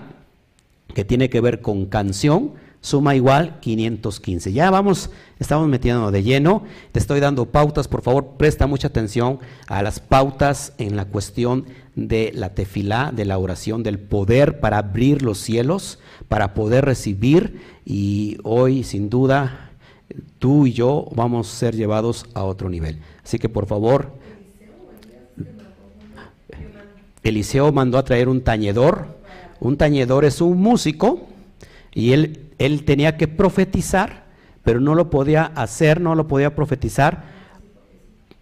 [0.94, 4.52] que tiene que ver con canción, suma igual 515.
[4.52, 6.64] Ya vamos, estamos metiendo de lleno.
[6.92, 11.66] Te estoy dando pautas, por favor, presta mucha atención a las pautas en la cuestión
[11.96, 15.98] de la tefilá, de la oración, del poder para abrir los cielos,
[16.28, 17.60] para poder recibir.
[17.84, 19.72] Y hoy, sin duda,
[20.38, 23.00] tú y yo vamos a ser llevados a otro nivel.
[23.24, 24.12] Así que, por favor,
[27.28, 29.16] Eliseo mandó a traer un tañedor.
[29.60, 31.26] Un tañedor es un músico
[31.92, 34.24] y él, él tenía que profetizar,
[34.62, 37.24] pero no lo podía hacer, no lo podía profetizar.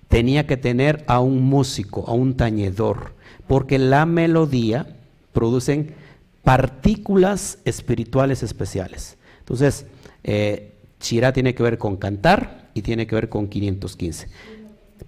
[0.09, 3.15] Tenía que tener a un músico, a un tañedor,
[3.47, 4.97] porque la melodía
[5.33, 5.95] producen
[6.43, 9.17] partículas espirituales especiales.
[9.41, 9.87] Entonces,
[10.23, 14.29] eh, Chirá tiene que ver con cantar y tiene que ver con 515.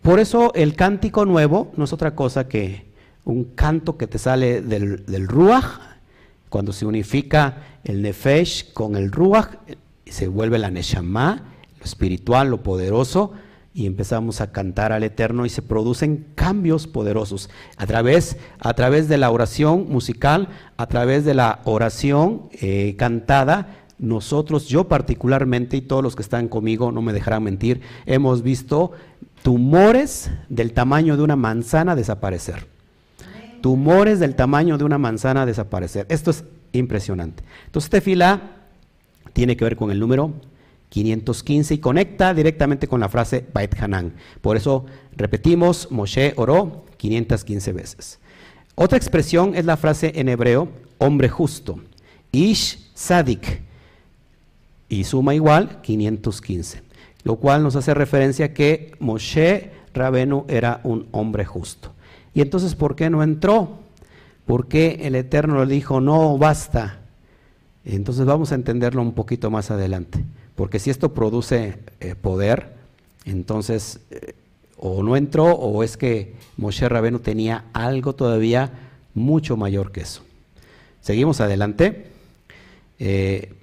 [0.03, 2.87] Por eso el cántico nuevo no es otra cosa que
[3.27, 5.81] un canto que te sale del, del Ruach,
[6.49, 9.57] cuando se unifica el Nefesh con el Ruach,
[10.07, 11.43] se vuelve la Neshama,
[11.79, 13.33] lo espiritual, lo poderoso,
[13.75, 19.09] y empezamos a cantar al Eterno y se producen cambios poderosos a través, a través
[19.09, 23.77] de la oración musical, a través de la oración eh, cantada.
[23.99, 28.93] Nosotros, yo particularmente y todos los que están conmigo, no me dejarán mentir, hemos visto
[29.43, 32.76] tumores del tamaño de una manzana desaparecer
[33.67, 36.07] tumores del tamaño de una manzana desaparecer.
[36.09, 37.43] Esto es impresionante.
[37.65, 38.59] Entonces, este fila
[39.33, 40.35] tiene que ver con el número
[40.91, 44.15] 515 y conecta directamente con la frase Bait Hanan.
[44.41, 48.21] Por eso repetimos, Moshe oró 515 veces.
[48.77, 51.81] Otra expresión es la frase en hebreo, hombre justo,
[52.31, 53.63] Ish Sadik,
[54.89, 56.83] y suma igual 515,
[57.25, 61.96] lo cual nos hace referencia que Moshe Rabenu era un hombre justo.
[62.37, 63.79] Y entonces, ¿por qué no entró?
[64.45, 66.99] ¿Por qué el Eterno le dijo, no, basta?
[67.83, 70.23] Entonces vamos a entenderlo un poquito más adelante.
[70.55, 72.75] Porque si esto produce eh, poder,
[73.25, 74.35] entonces eh,
[74.77, 78.71] o no entró o es que Moshe Rabenu tenía algo todavía
[79.15, 80.21] mucho mayor que eso.
[81.01, 82.09] Seguimos adelante.
[82.99, 83.55] Eh,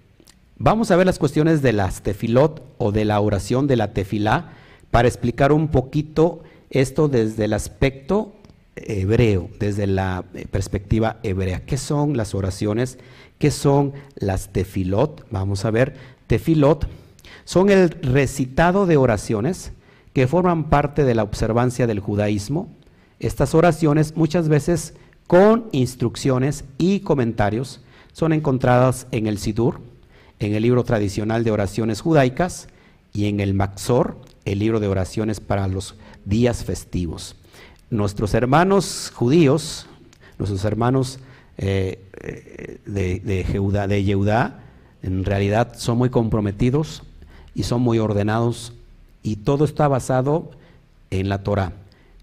[0.57, 4.53] vamos a ver las cuestiones de las tefilot o de la oración de la tefilá
[4.89, 8.32] para explicar un poquito esto desde el aspecto
[8.75, 11.65] hebreo, desde la eh, perspectiva hebrea.
[11.65, 12.97] ¿Qué son las oraciones?
[13.37, 15.25] ¿Qué son las tefilot?
[15.31, 15.95] Vamos a ver,
[16.27, 16.87] tefilot
[17.45, 19.73] son el recitado de oraciones
[20.13, 22.69] que forman parte de la observancia del judaísmo.
[23.19, 24.93] Estas oraciones muchas veces
[25.27, 27.81] con instrucciones y comentarios
[28.11, 29.81] son encontradas en el Sidur,
[30.39, 32.67] en el libro tradicional de oraciones judaicas
[33.13, 37.35] y en el Maxor, el libro de oraciones para los días festivos
[37.93, 39.85] nuestros hermanos judíos,
[40.39, 41.19] nuestros hermanos
[41.57, 44.53] eh, eh, de, de, de
[45.03, 47.03] en realidad son muy comprometidos
[47.53, 48.73] y son muy ordenados
[49.21, 50.51] y todo está basado
[51.11, 51.73] en la Torah,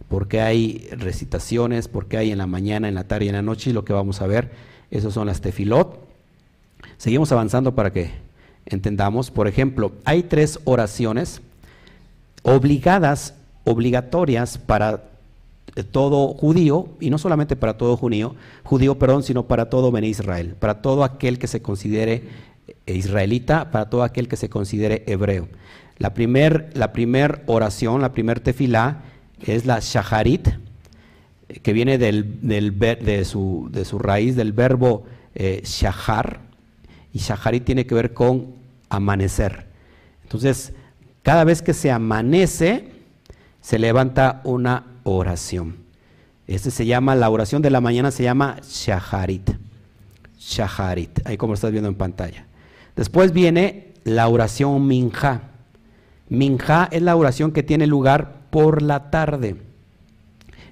[0.09, 3.71] porque hay recitaciones, porque hay en la mañana, en la tarde y en la noche
[3.71, 4.51] y lo que vamos a ver,
[4.91, 5.99] esos son las tefilot.
[6.99, 8.11] Seguimos avanzando para que
[8.67, 11.41] entendamos, por ejemplo, hay tres oraciones
[12.43, 15.10] obligadas, obligatorias para
[15.91, 20.57] todo judío, y no solamente para todo judío, judío, perdón, sino para todo Ben Israel,
[20.59, 22.25] para todo aquel que se considere
[22.87, 25.49] israelita, para todo aquel que se considere hebreo.
[25.99, 29.03] La primer, la primer oración, la primer tefilá
[29.41, 30.49] es la shaharit,
[31.63, 35.05] que viene del, de, su, de, su, raíz del verbo
[35.35, 36.41] eh, shahar,
[37.13, 38.55] y shaharit tiene que ver con
[38.89, 39.67] amanecer.
[40.23, 40.73] Entonces,
[41.23, 42.89] cada vez que se amanece,
[43.61, 44.85] se levanta una
[45.17, 45.77] oración.
[46.47, 49.51] Este se llama, la oración de la mañana se llama shaharit.
[50.39, 52.47] Shaharit, ahí como estás viendo en pantalla.
[52.97, 55.43] Después viene la oración minja.
[56.29, 59.57] Minja es la oración que tiene lugar por la tarde.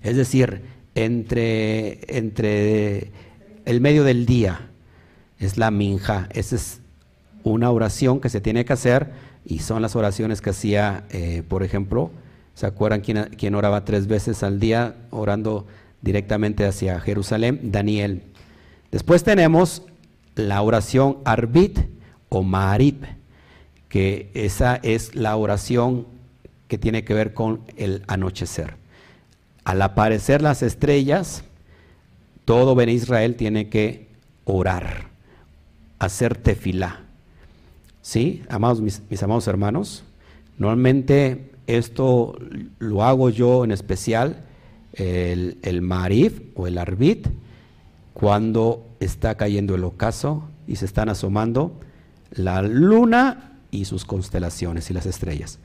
[0.03, 0.63] Es decir,
[0.95, 3.13] entre, entre
[3.65, 4.71] el medio del día.
[5.39, 6.29] Es la minja.
[6.33, 6.81] Esa es
[7.45, 9.13] una oración que se tiene que hacer
[9.45, 12.11] y son las oraciones que hacía, eh, por ejemplo,
[12.59, 15.69] ¿se acuerdan quién, quién oraba tres veces al día orando
[16.03, 17.61] directamente hacia Jerusalén?
[17.71, 18.25] Daniel.
[18.91, 19.85] Después tenemos
[20.35, 21.79] la oración arbit
[22.29, 22.97] o marib,
[23.89, 26.09] que esa es la oración
[26.67, 28.75] que tiene que ver con el anochecer.
[29.63, 31.45] Al aparecer las estrellas,
[32.45, 34.09] todo Ben Israel tiene que
[34.45, 35.11] orar,
[36.01, 37.03] hacer tefilá.
[38.03, 38.43] ¿Sí?
[38.49, 40.03] Amados, mis, amados hermanos,
[40.57, 42.35] normalmente esto
[42.79, 44.45] lo hago yo en especial,
[44.95, 47.29] el, marif o el arbit,
[48.15, 51.79] cuando está cayendo el ocaso y se están asomando
[52.33, 55.59] la luna y sus constelaciones y las estrellas.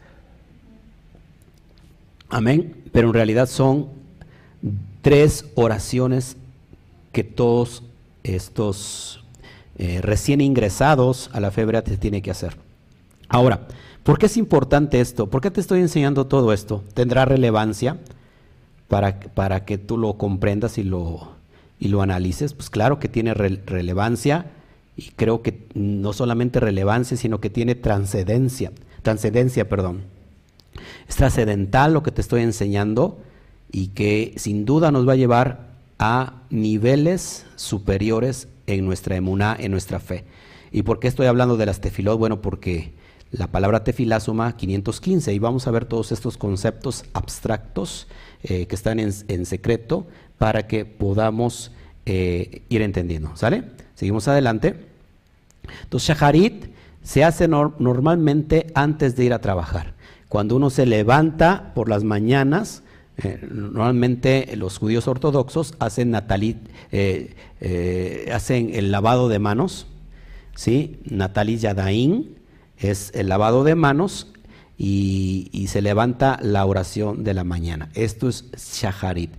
[2.30, 2.76] Amén.
[2.92, 3.88] Pero en realidad son
[5.02, 6.36] tres oraciones
[7.14, 7.84] que todos
[8.24, 9.24] estos
[9.78, 12.58] eh, recién ingresados a la febre te tienen que hacer.
[13.30, 13.68] Ahora,
[14.04, 15.28] ¿por qué es importante esto?
[15.28, 16.84] ¿Por qué te estoy enseñando todo esto?
[16.94, 17.98] ¿Tendrá relevancia
[18.88, 21.32] para, para que tú lo comprendas y lo,
[21.80, 22.54] y lo analices?
[22.54, 24.46] Pues claro que tiene relevancia
[24.96, 30.02] y creo que no solamente relevancia, sino que tiene trascendencia, trascendencia, perdón.
[31.08, 33.20] Es trascendental lo que te estoy enseñando
[33.72, 39.72] y que sin duda nos va a llevar a niveles superiores en nuestra emuná, en
[39.72, 40.26] nuestra fe.
[40.72, 42.18] ¿Y por qué estoy hablando de las tefilot?
[42.18, 42.94] Bueno, porque
[43.34, 48.08] la palabra tefilá suma 515 y vamos a ver todos estos conceptos abstractos
[48.44, 50.06] eh, que están en, secreto
[50.38, 51.72] para que podamos
[52.06, 53.36] eh, ir entendiendo.
[53.36, 53.64] ¿Sale?
[53.96, 54.86] Seguimos adelante.
[55.82, 56.66] Entonces, Shaharit
[57.02, 59.96] se hace normalmente antes de ir a trabajar.
[60.30, 62.84] Cuando uno se levanta por las mañanas,
[63.18, 66.58] eh, normalmente los judíos ortodoxos hacen natalit,
[68.32, 69.88] hacen el lavado de manos,
[70.56, 71.00] ¿sí?
[71.06, 72.43] Natalit Yadaín
[72.78, 74.34] es el lavado de manos
[74.78, 77.90] y, se levanta la oración de la mañana.
[77.94, 79.32] Esto es Shaharit.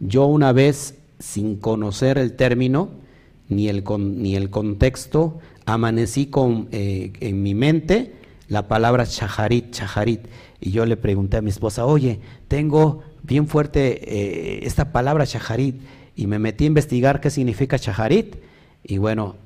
[0.00, 2.90] Yo una vez, sin conocer el término,
[3.48, 8.14] ni el, ni el contexto, amanecí con eh, en mi mente
[8.48, 10.20] la palabra chajarit, chajarit.
[10.60, 15.80] Y yo le pregunté a mi esposa, oye, tengo bien fuerte eh, esta palabra chajarit.
[16.14, 18.36] Y me metí a investigar qué significa chajarit.
[18.84, 19.36] Y bueno,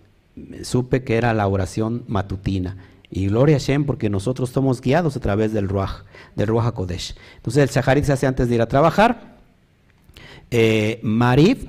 [0.62, 2.76] supe que era la oración matutina.
[3.10, 7.14] Y gloria a Shem porque nosotros somos guiados a través del Ruach, del Ruach HaKodesh.
[7.36, 9.36] Entonces el chajarit se hace antes de ir a trabajar.
[10.50, 11.66] Eh, Marif,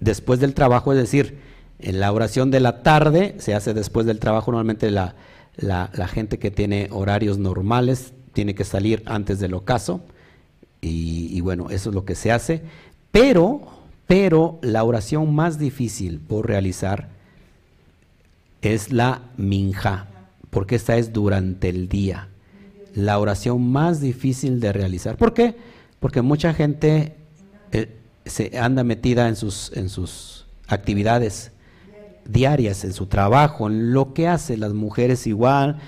[0.00, 1.38] después del trabajo, es decir,
[1.78, 5.14] en la oración de la tarde se hace después del trabajo, normalmente la,
[5.56, 10.00] la, gente que tiene horarios normales tiene que salir antes del ocaso
[10.80, 12.62] y, bueno, eso es lo que se hace,
[13.12, 13.62] pero,
[14.08, 17.08] pero la oración más difícil por realizar
[18.62, 20.08] es la minja,
[20.52, 22.28] porque esta es durante el día.
[22.94, 25.16] La oración más difícil de realizar.
[25.16, 25.56] ¿Por qué?
[25.98, 27.16] Porque mucha gente
[27.72, 31.52] eh, se anda metida en sus, en sus actividades
[32.24, 35.78] diarias en su trabajo, en lo que hacen las mujeres igual,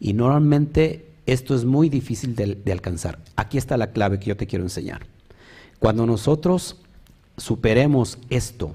[0.00, 3.18] y normalmente esto es muy difícil de, alcanzar.
[3.36, 5.06] Aquí está la clave que yo te quiero enseñar.
[5.78, 6.76] Cuando nosotros
[7.36, 8.74] superemos esto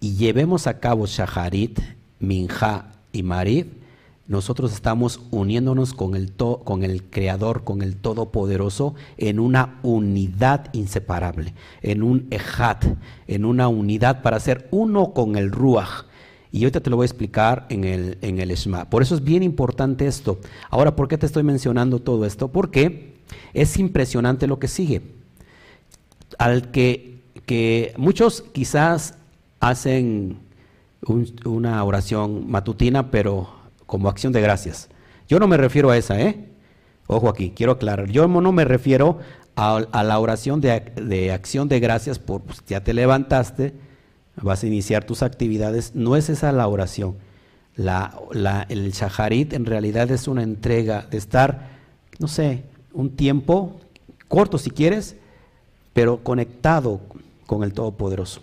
[0.00, 1.80] y llevemos a cabo Shaharit,
[2.18, 3.82] Minja y Marib,
[4.28, 11.54] nosotros estamos uniéndonos con el, con el Creador, con el Todopoderoso, en una unidad inseparable,
[11.82, 12.84] en un ejat,
[13.26, 16.06] en una unidad para ser uno con el Ruach.
[16.52, 18.88] Y ahorita te lo voy a explicar en el, en el Shema.
[18.88, 20.38] Por eso es bien importante esto.
[20.70, 22.48] Ahora, ¿por qué te estoy mencionando todo esto?
[22.48, 23.14] Porque
[23.54, 25.02] es impresionante lo que sigue.
[26.38, 29.14] Al que, que muchos quizás
[29.60, 30.38] hacen
[31.06, 33.48] una oración matutina, pero
[33.86, 34.88] como acción de gracias.
[35.28, 36.48] Yo no me refiero a esa, ¿eh?
[37.06, 38.08] Ojo aquí, quiero aclarar.
[38.10, 39.18] Yo no me refiero
[39.56, 43.74] a, la oración de, acción de gracias por pues, ya te levantaste,
[44.40, 45.94] vas a iniciar tus actividades.
[45.94, 47.16] No es esa la oración.
[47.74, 48.14] La,
[48.68, 51.70] el shaharit en realidad es una entrega de estar,
[52.18, 53.80] no sé, un tiempo
[54.28, 55.16] corto si quieres,
[55.92, 57.00] pero conectado
[57.46, 58.42] con el Todopoderoso.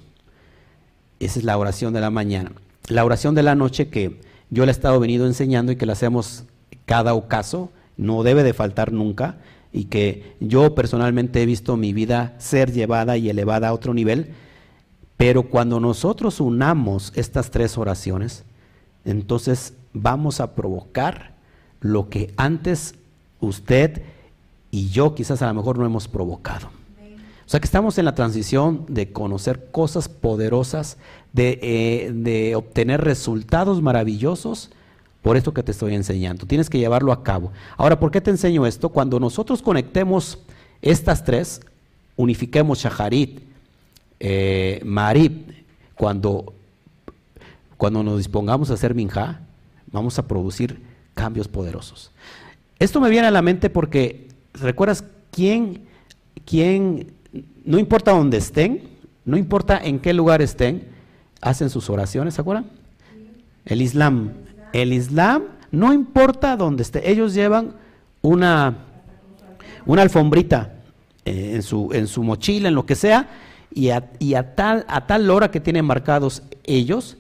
[1.20, 2.52] Esa es la oración de la mañana.
[2.88, 5.94] La oración de la noche que yo le he estado venido enseñando y que la
[5.94, 6.46] hacemos
[6.86, 9.38] cada ocaso, no debe de faltar nunca,
[9.72, 14.32] y que yo personalmente he visto mi vida ser llevada y elevada a otro nivel,
[15.18, 18.46] pero cuando nosotros unamos estas tres oraciones,
[19.06, 21.34] entonces vamos a provocar
[21.82, 22.96] lo que antes
[23.40, 24.02] usted
[24.72, 26.79] y yo quizás a lo mejor no hemos provocado.
[27.50, 30.98] O sea que estamos en la transición de conocer cosas poderosas,
[31.34, 34.70] de, eh, de obtener resultados maravillosos
[35.24, 36.46] por esto que te estoy enseñando.
[36.46, 37.52] Tienes que llevarlo a cabo.
[37.76, 38.90] Ahora, ¿por qué te enseño esto?
[38.90, 40.38] Cuando nosotros conectemos
[40.84, 41.62] estas tres,
[42.18, 43.40] unifiquemos Shaharit,
[44.20, 44.84] eh,
[45.96, 46.54] cuando,
[47.78, 49.40] cuando nos dispongamos a hacer Minja,
[49.92, 50.80] vamos a producir
[51.16, 52.12] cambios poderosos.
[52.78, 55.82] Esto me viene a la mente porque, ¿recuerdas quién,
[56.46, 57.18] quién,
[57.66, 58.90] no importa dónde estén,
[59.26, 60.88] no importa en qué lugar estén,
[61.42, 62.66] hacen sus oraciones, ¿se acuerdan?
[63.66, 64.32] El Islam.
[64.74, 67.74] El Islam, no importa dónde esté, ellos llevan
[68.22, 68.78] una,
[69.86, 70.74] una alfombrita
[71.26, 73.30] eh, en, su, en su mochila, en lo que sea,
[73.72, 77.18] y a, y a, tal, a tal hora que tienen marcados ellos,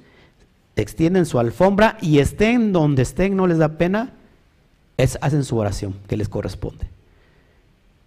[0.75, 4.13] extienden su alfombra y estén donde estén, no les da pena,
[4.97, 6.87] es, hacen su oración que les corresponde.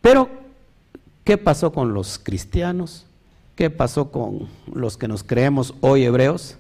[0.00, 0.28] Pero,
[1.24, 3.06] ¿qué pasó con los cristianos?
[3.54, 6.56] ¿Qué pasó con los que nos creemos hoy hebreos?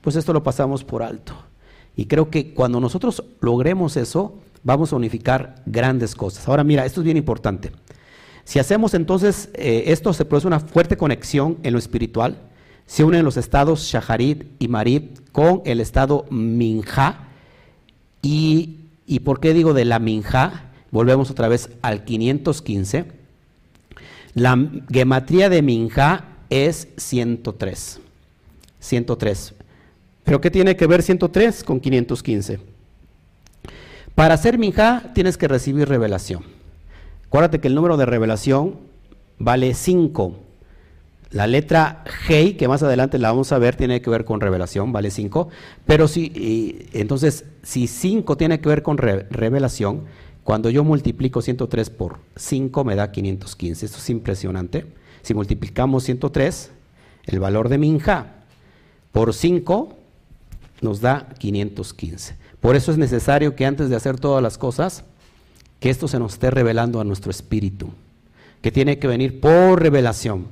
[0.00, 1.34] Pues esto lo pasamos por alto.
[1.96, 6.48] Y creo que cuando nosotros logremos eso, vamos a unificar grandes cosas.
[6.48, 7.70] Ahora mira, esto es bien importante.
[8.44, 12.36] Si hacemos entonces eh, esto, se produce una fuerte conexión en lo espiritual.
[12.86, 17.28] Se unen los estados Shaharit y Marib con el estado Minja.
[18.20, 20.72] Y, ¿Y por qué digo de la Minja?
[20.90, 23.06] Volvemos otra vez al 515.
[24.34, 24.58] La
[24.90, 28.00] gematría de Minja es 103.
[28.80, 29.54] 103.
[30.24, 32.60] ¿Pero qué tiene que ver 103 con 515?
[34.14, 36.44] Para ser minja tienes que recibir revelación.
[37.26, 38.78] Acuérdate que el número de revelación
[39.38, 40.38] vale 5.
[41.30, 44.92] La letra G, que más adelante la vamos a ver, tiene que ver con revelación,
[44.92, 45.48] vale 5.
[45.84, 50.04] Pero si, entonces, si 5 tiene que ver con revelación,
[50.44, 53.86] cuando yo multiplico 103 por 5 me da 515.
[53.86, 54.86] Esto es impresionante.
[55.22, 56.70] Si multiplicamos 103,
[57.24, 58.34] el valor de minja,
[59.10, 59.96] por 5,
[60.82, 62.36] nos da 515.
[62.60, 65.04] Por eso es necesario que antes de hacer todas las cosas,
[65.80, 67.90] que esto se nos esté revelando a nuestro espíritu,
[68.60, 70.46] que tiene que venir por revelación.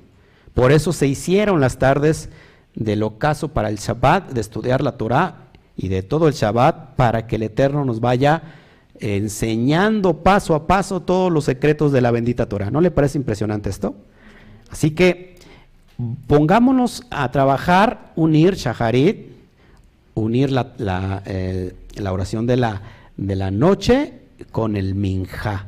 [0.55, 2.31] Por eso se hicieron las tardes
[2.75, 7.27] del ocaso para el Shabbat, de estudiar la Torah y de todo el Shabbat, para
[7.27, 8.43] que el Eterno nos vaya
[9.01, 12.71] enseñando paso a paso todos los secretos de la bendita Torah.
[12.71, 13.95] ¿No le parece impresionante esto?
[14.71, 15.37] Así que
[16.27, 19.33] pongámonos a trabajar, unir Shaharit,
[20.15, 21.75] unir la, eh,
[22.09, 22.83] oración de la,
[23.17, 24.21] de la noche
[24.51, 25.67] con el minja.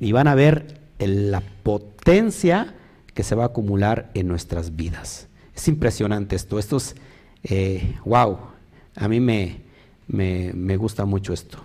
[0.00, 2.74] y van a ver la potencia
[3.14, 5.28] que se va a acumular en nuestras vidas.
[5.54, 6.58] Es impresionante esto.
[6.58, 6.94] Esto es,
[8.04, 8.38] wow, eh,
[8.96, 9.60] a mí me,
[10.08, 11.58] me, gusta mucho esto.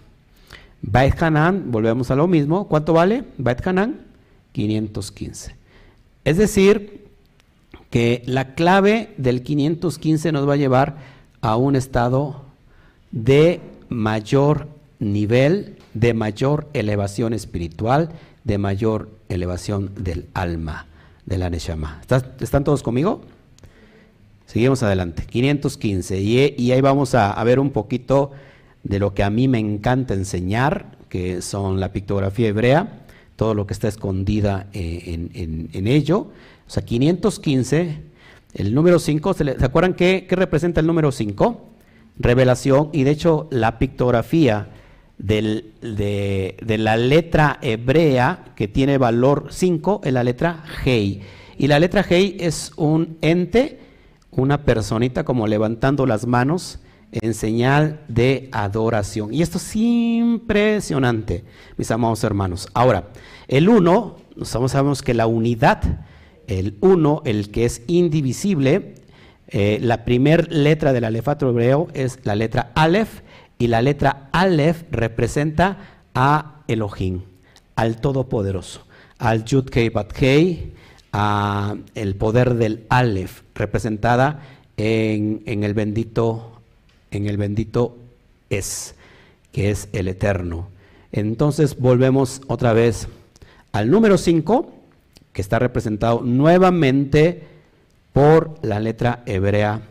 [0.82, 2.68] Bait Hanan, volvemos a lo mismo.
[2.68, 3.24] ¿Cuánto vale?
[3.38, 4.02] Bait Hanan,
[4.54, 5.56] 515.
[6.26, 7.08] Es decir,
[7.90, 10.98] que la clave del 515 nos va a llevar
[11.42, 12.42] a un estado
[13.12, 14.68] de mayor
[15.00, 18.10] nivel, de mayor elevación espiritual,
[18.44, 20.88] de mayor elevación del alma,
[21.26, 22.02] de la Neshama.
[22.40, 23.22] ¿Están todos conmigo?
[24.46, 25.24] Seguimos adelante.
[25.30, 26.20] 515.
[26.20, 28.32] Y, ahí vamos a, ver un poquito
[28.84, 33.04] de lo que a mí me encanta enseñar, que son la pictografía hebrea,
[33.36, 36.28] todo lo que está escondida eh, en, ello.
[36.68, 38.10] O sea, 515
[38.54, 41.70] el número 5, ¿se, acuerdan qué, representa el número 5?
[42.18, 44.70] Revelación, y de hecho la pictografía
[45.18, 45.66] de,
[46.80, 51.22] la letra hebrea que tiene valor 5 es la letra Hei.
[51.58, 53.80] Y la letra Hei es un ente,
[54.32, 56.80] una personita como levantando las manos
[57.12, 59.34] en señal de adoración.
[59.34, 61.44] Y esto es impresionante,
[61.78, 62.68] mis amados hermanos.
[62.74, 63.10] Ahora,
[63.48, 65.82] el 1, sabemos que la unidad
[66.50, 68.96] el 1, el que es indivisible,
[69.48, 73.22] eh, la primera letra del alefato hebreo es la letra Aleph
[73.58, 75.78] y la letra Aleph representa
[76.14, 77.22] a Elohim,
[77.76, 78.86] al Todopoderoso,
[79.18, 80.74] al Yud Kei Bat Kei,
[81.12, 81.76] a
[82.18, 84.42] poder del Aleph, representada
[84.78, 86.59] en, en, el bendito,
[87.12, 87.98] en el bendito
[88.50, 88.96] Es,
[89.52, 90.70] que es el Eterno.
[91.12, 93.08] Entonces volvemos otra vez
[93.72, 94.72] al número 5,
[95.34, 97.44] que está representado nuevamente
[98.14, 99.82] por la letra hebrea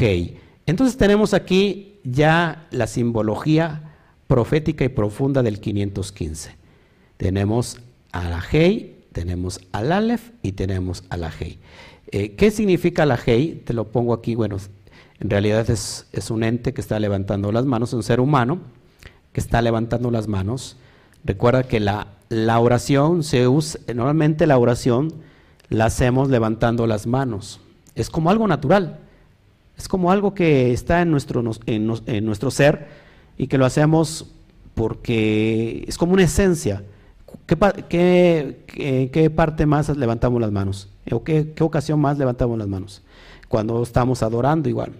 [0.00, 0.38] Hei.
[0.66, 3.94] Entonces tenemos aquí ya la simbología
[4.26, 6.54] profética y profunda del 515.
[7.16, 7.78] Tenemos
[8.12, 8.44] a la
[9.12, 11.58] tenemos al Aleph y tenemos a la Hei.
[12.10, 13.62] Eh, ¿Qué significa la Hei?
[13.64, 14.58] Te lo pongo aquí, bueno,
[15.20, 18.60] en realidad es, es un ente que está levantando las manos, un ser humano
[19.32, 20.76] que está levantando las manos.
[21.24, 25.12] Recuerda que la, la oración se usa, normalmente la oración
[25.68, 27.60] la hacemos levantando las manos.
[27.94, 29.00] Es como algo natural,
[29.76, 32.88] es como algo que está en nuestro, en, en nuestro ser
[33.36, 34.26] y que lo hacemos
[34.74, 36.84] porque es como una esencia.
[37.46, 37.56] ¿Qué,
[37.88, 40.88] qué, qué, parte más levantamos las manos?
[41.10, 43.02] ¿O qué, qué, ocasión más levantamos las manos?
[43.48, 44.92] Cuando estamos adorando igual.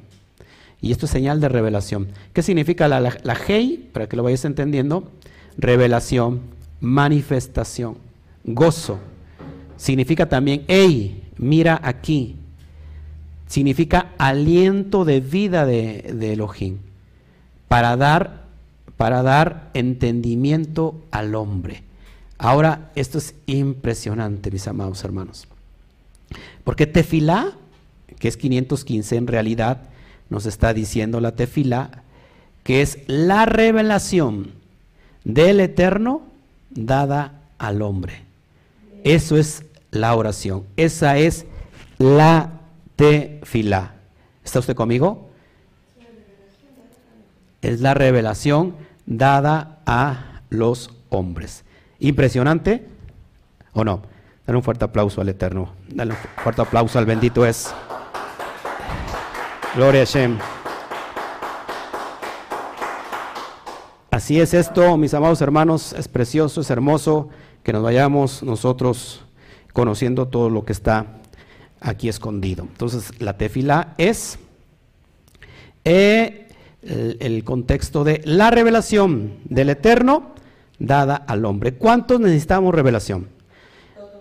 [0.81, 2.09] Y esto es señal de revelación.
[2.33, 3.89] ¿Qué significa la, la, Hei?
[3.93, 5.11] Para que lo vayas entendiendo.
[5.57, 6.41] Revelación,
[6.81, 7.97] manifestación,
[8.45, 8.99] gozo.
[9.77, 12.37] Significa también, hey, mira aquí.
[13.49, 16.79] Significa aliento de vida de, de Elohim.
[17.67, 18.45] Para dar,
[18.97, 21.83] para dar entendimiento al hombre.
[22.39, 25.49] Ahora, esto es impresionante, mis amados hermanos.
[26.63, 27.53] Porque tefilá,
[28.21, 29.89] que es 515 en realidad,
[30.31, 32.03] nos está diciendo la tefilá,
[32.63, 34.53] que es la revelación
[35.25, 36.23] del eterno
[36.71, 38.23] dada al hombre.
[39.05, 40.65] Eso es la oración.
[40.77, 41.47] Esa es
[41.99, 42.51] la
[42.97, 43.95] tefilá.
[44.45, 45.29] ¿Está usted conmigo?
[47.63, 48.77] Es la revelación
[49.07, 51.65] dada a los hombres.
[51.99, 52.87] Impresionante,
[53.73, 54.03] ¿o no?
[54.47, 55.73] Dale un fuerte aplauso al Eterno.
[55.89, 57.75] Dale un fuerte aplauso al bendito es.
[59.79, 60.39] Gloria a Shem.
[64.11, 67.29] Así es esto, mis amados hermanos, es precioso, es hermoso
[67.63, 69.23] que nos vayamos nosotros
[69.73, 71.21] conociendo todo lo que está
[71.81, 72.65] aquí escondido.
[72.65, 74.41] Entonces, la tefila es
[75.85, 76.49] eh,
[76.83, 80.33] el, contexto de la revelación del Eterno
[80.81, 81.75] dada al hombre.
[81.75, 83.29] ¿Cuántos necesitamos revelación?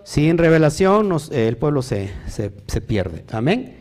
[0.03, 3.25] Sin revelación nos, el pueblo se, se, se, pierde.
[3.31, 3.76] Amén.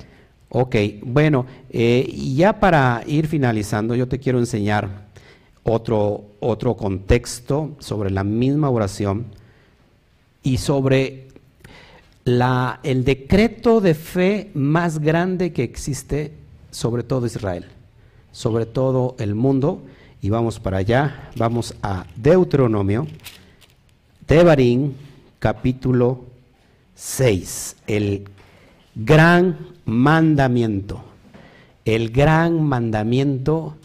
[0.59, 4.89] Ok, bueno, eh, ya para ir finalizando, yo te quiero enseñar
[5.65, 9.27] otro, otro contexto sobre la misma oración
[10.43, 11.29] y sobre
[12.25, 16.33] el decreto de fe más grande que existe
[16.71, 17.67] sobre todo Israel,
[18.33, 19.83] sobre todo el mundo.
[20.23, 23.07] Y vamos para allá, vamos a Deuteronomio,
[24.25, 24.97] Tebarín,
[25.39, 26.25] capítulo
[26.95, 28.27] 6, el
[28.95, 31.03] gran mandamiento,
[31.87, 33.76] el gran mandamiento,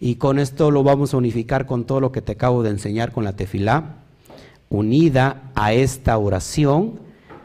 [0.00, 3.12] y con esto lo vamos a unificar con todo lo que te acabo de enseñar
[3.12, 3.96] con la tefilá,
[4.70, 7.00] unida a esta oración,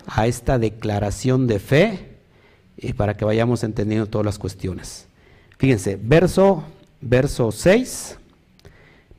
[0.07, 2.17] a esta declaración de fe,
[2.77, 5.07] y para que vayamos entendiendo todas las cuestiones.
[5.57, 6.63] Fíjense, verso,
[7.01, 8.19] verso 6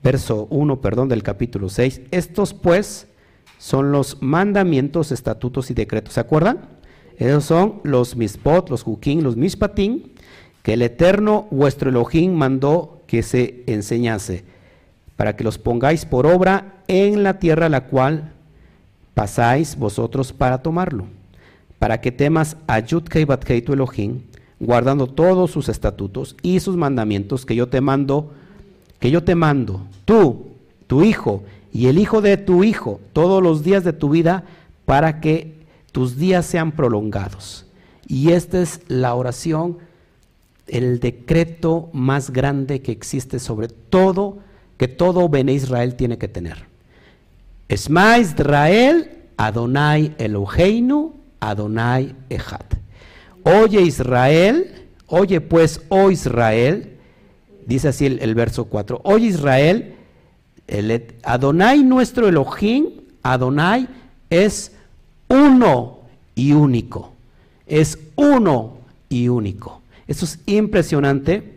[0.04, 2.02] verso 1, perdón, del capítulo 6.
[2.10, 3.08] Estos pues
[3.58, 6.12] son los mandamientos, estatutos y decretos.
[6.14, 6.68] ¿Se acuerdan?
[7.18, 10.12] Esos son los mispot, los juquín, los mispatín,
[10.62, 14.44] que el Eterno vuestro Elohim mandó que se enseñase,
[15.16, 18.32] para que los pongáis por obra en la tierra a la cual
[19.14, 21.06] pasáis vosotros para tomarlo,
[21.78, 22.80] para que temas a
[23.26, 24.22] Batkei tu Elohim,
[24.58, 28.32] guardando todos sus estatutos y sus mandamientos que yo te mando
[29.04, 30.46] que yo te mando, tú,
[30.86, 31.42] tu hijo
[31.74, 34.44] y el hijo de tu hijo, todos los días de tu vida,
[34.86, 35.53] para que
[35.94, 37.66] tus días sean prolongados.
[38.08, 39.78] Y esta es la oración,
[40.66, 44.40] el decreto más grande que existe sobre todo,
[44.76, 46.66] que todo Bene Israel tiene que tener.
[47.68, 52.66] Esma Israel, Adonai Eloheinu, Adonai Echad.
[53.44, 56.94] Oye Israel, oye pues, oh Israel,
[57.66, 59.00] Dice así el, verso 4.
[59.04, 59.94] Hoy Israel,
[60.66, 62.88] el Adonai nuestro Elohim,
[63.22, 63.88] Adonai
[64.28, 64.72] es
[65.34, 65.98] uno
[66.34, 67.12] y único.
[67.66, 68.78] Es uno
[69.08, 69.82] y único.
[70.06, 71.54] Eso es impresionante.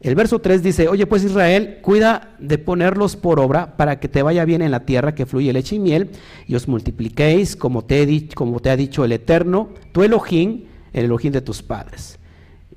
[0.00, 4.22] El verso 3 dice, oye pues Israel, cuida de ponerlos por obra para que te
[4.22, 6.10] vaya bien en la tierra que fluye leche y miel
[6.46, 11.32] y os multipliquéis como te, como te ha dicho el Eterno, tu Elohim, el Elohim
[11.32, 12.18] de tus padres.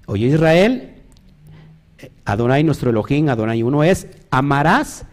[0.08, 0.96] Oye Israel,
[2.26, 5.06] Adonai nuestro Elohim, Adonai uno es, amarás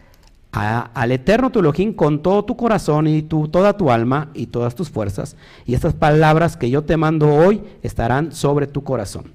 [0.53, 4.91] al Eterno tu Elohim con todo tu corazón y toda tu alma y todas tus
[4.91, 5.37] fuerzas.
[5.67, 9.35] Y estas palabras que yo te mando hoy estarán sobre tu corazón.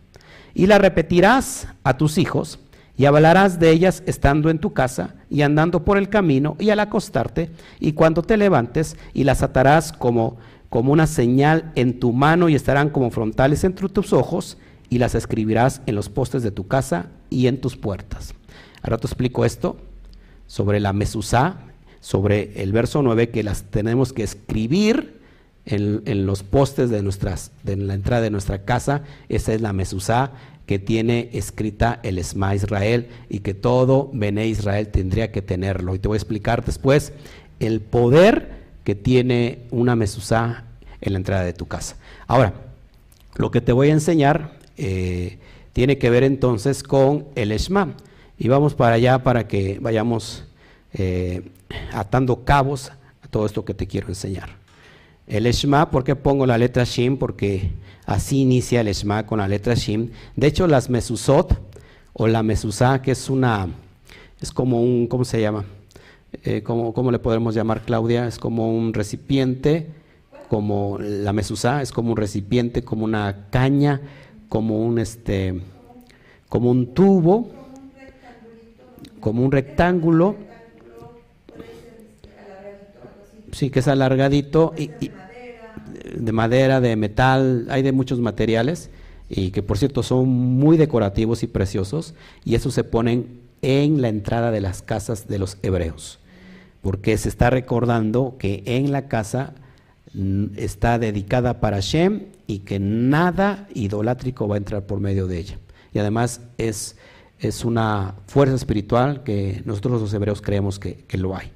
[0.53, 2.59] Y las repetirás a tus hijos
[2.95, 6.80] y hablarás de ellas estando en tu casa y andando por el camino y al
[6.80, 10.38] acostarte y cuando te levantes y las atarás como,
[10.70, 14.57] como una señal en tu mano y estarán como frontales entre tus ojos
[14.89, 18.36] y las escribirás en los postes de tu casa y en tus puertas.
[18.84, 19.78] Ahora te explico esto
[20.48, 21.58] sobre la mesuzá,
[22.00, 25.22] sobre el verso 9 que las tenemos que escribir
[25.66, 29.04] en, los postes de, nuestras, de la entrada de nuestra casa.
[29.30, 30.32] Esa es la mesuzá
[30.66, 35.96] que tiene escrita el Esma Israel y que todo Bene Israel tendría que tenerlo.
[35.96, 37.14] Y te voy a explicar después
[37.60, 40.66] el poder que tiene una mesuzá
[41.02, 41.98] en la entrada de tu casa.
[42.28, 42.54] Ahora,
[43.36, 45.38] lo que te voy a enseñar eh,
[45.74, 47.96] tiene que ver entonces con el Esma.
[48.44, 50.44] Y vamos para allá para que vayamos
[50.91, 51.50] eh,
[51.94, 52.91] atando cabos
[53.22, 54.50] a todo esto que te quiero enseñar.
[55.28, 57.16] El Eshma, ¿por qué pongo la letra Shin?
[57.16, 57.72] Porque
[58.06, 60.12] así inicia el Eshma con la letra Shin.
[60.36, 61.58] De hecho, las Mesusot
[62.12, 63.70] o la Mesusá, que es una,
[64.41, 65.64] es como un, ¿cómo se llama?
[66.44, 68.28] Eh, ¿cómo, le podemos llamar, Claudia?
[68.28, 69.88] Es como un recipiente,
[70.50, 74.02] como la Mesusá, es como un recipiente, como una caña,
[74.50, 75.62] como un, este,
[76.50, 77.62] como un tubo
[79.20, 80.36] como un rectángulo,
[83.51, 84.89] sí, que es alargadito, y,
[86.16, 88.89] de madera, de metal, hay de muchos materiales,
[89.30, 94.10] y que por cierto son muy decorativos y preciosos, y eso se ponen en la
[94.10, 96.20] entrada de las casas de los hebreos,
[96.82, 99.54] porque se está recordando que en la casa
[100.58, 105.60] está dedicada para Shem y que nada idolátrico va a entrar por medio de ella.
[105.93, 106.97] Y además es
[107.44, 111.52] es una fuerza espiritual que nosotros los hebreos creemos que, lo hay.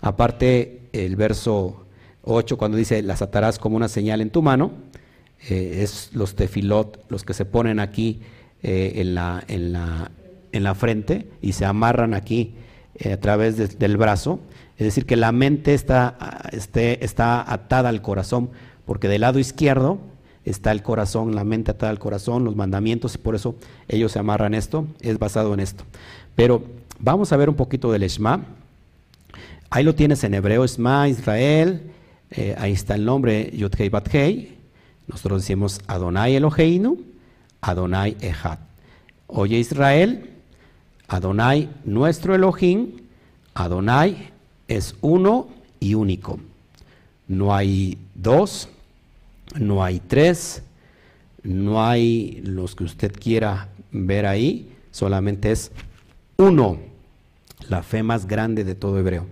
[0.00, 1.84] Aparte, el verso
[2.22, 4.70] 8, cuando dice, las atarás como una señal en tu mano,
[5.48, 8.20] eh, es los tefilot, los que se ponen aquí
[8.62, 10.12] eh, en, la, en, la,
[10.52, 12.54] en, la, frente y se amarran aquí
[12.94, 14.38] eh, a través del brazo.
[14.78, 16.16] Es decir, que la mente está,
[16.52, 18.50] este, está atada al corazón,
[18.84, 19.98] porque del lado izquierdo
[20.44, 23.54] está el corazón, la mente atada al corazón, los mandamientos, y por eso
[23.88, 25.84] ellos se amarran esto, es basado en esto.
[26.34, 26.62] Pero
[26.98, 28.44] vamos a ver un poquito del Shema.
[29.70, 31.82] Ahí lo tienes en hebreo, Shema, Israel,
[32.30, 34.56] eh, ahí está el nombre Yudhei Bathei,
[35.06, 36.98] nosotros decimos Adonai Eloheinu,
[37.60, 38.58] Adonai Echad.
[39.26, 40.30] Oye Israel,
[41.08, 43.02] Adonai nuestro Elohim,
[43.54, 44.30] Adonai
[44.68, 45.48] es uno
[45.80, 46.38] y único.
[47.28, 48.68] No hay dos,
[49.54, 50.62] no hay tres,
[51.42, 55.72] no hay los que usted quiera ver ahí, solamente es
[56.36, 56.78] uno,
[57.68, 59.26] la fe más grande de todo hebreo.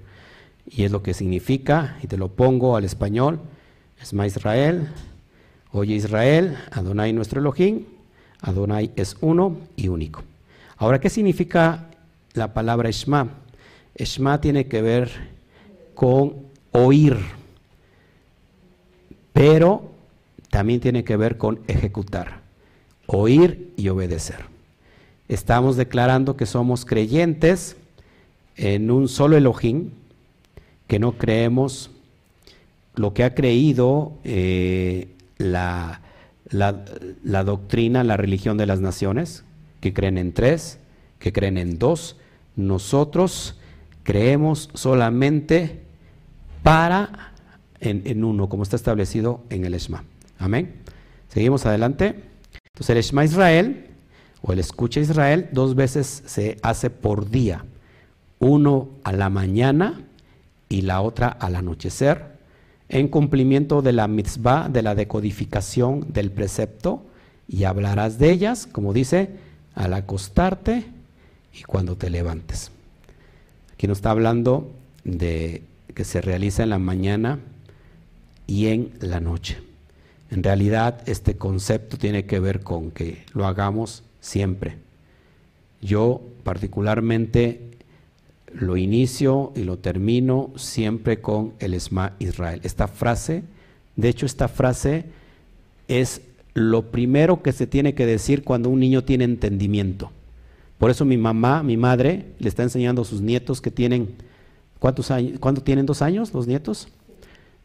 [0.67, 3.41] Y es lo que significa, y te lo pongo al español,
[4.01, 4.89] Esma Israel,
[5.73, 7.85] oye Israel, Adonai nuestro Elohim,
[8.41, 10.23] Adonai es uno y único.
[10.77, 11.91] Ahora, ¿qué significa
[12.33, 13.29] la palabra Esma?
[13.95, 15.11] Esma tiene que ver
[15.95, 16.35] con
[16.73, 17.19] oír,
[19.33, 19.91] pero
[20.51, 22.41] también tiene que ver con ejecutar,
[23.07, 24.45] oír y obedecer.
[25.29, 27.77] Estamos declarando que somos creyentes
[28.57, 29.91] en un solo Elohim,
[30.89, 31.91] que no creemos
[32.97, 36.01] lo que ha creído eh, la,
[37.45, 39.45] doctrina, la religión de las naciones,
[39.81, 40.81] que creen en tres,
[41.21, 42.17] que creen en dos.
[42.57, 43.57] Nosotros
[44.03, 45.81] creemos solamente
[46.65, 47.33] para
[47.81, 50.05] en, en, uno, como está establecido en el Esma.
[50.41, 50.75] Amén.
[51.29, 52.17] Seguimos adelante.
[52.75, 53.87] Entonces el Shema Israel
[54.43, 57.65] o el escucha Israel dos veces se hace por día.
[58.39, 60.01] Uno a la mañana
[60.69, 62.25] y la otra al anochecer,
[62.89, 67.05] en cumplimiento de la mitzvah, de la decodificación del precepto,
[67.47, 69.31] y hablarás de ellas, como dice,
[69.75, 70.87] al acostarte
[71.53, 72.71] y cuando te levantes.
[73.75, 74.71] Aquí nos está hablando
[75.05, 75.63] de
[75.95, 77.41] que se realiza en la mañana
[78.47, 79.70] y en la noche.
[80.31, 84.77] En realidad este concepto tiene que ver con que lo hagamos siempre.
[85.83, 87.71] Yo particularmente
[88.53, 92.61] lo inicio y lo termino siempre con el Esma Israel.
[92.63, 93.43] Esta frase,
[93.97, 95.07] de hecho esta frase
[95.89, 96.23] es
[96.55, 100.11] lo primero que se tiene que decir cuando un niño tiene entendimiento.
[100.79, 104.15] Por eso mi mamá, mi madre, le está enseñando a sus nietos que tienen,
[104.79, 105.39] ¿cuántos años?
[105.39, 106.89] ¿Cuánto tienen dos años los nietos?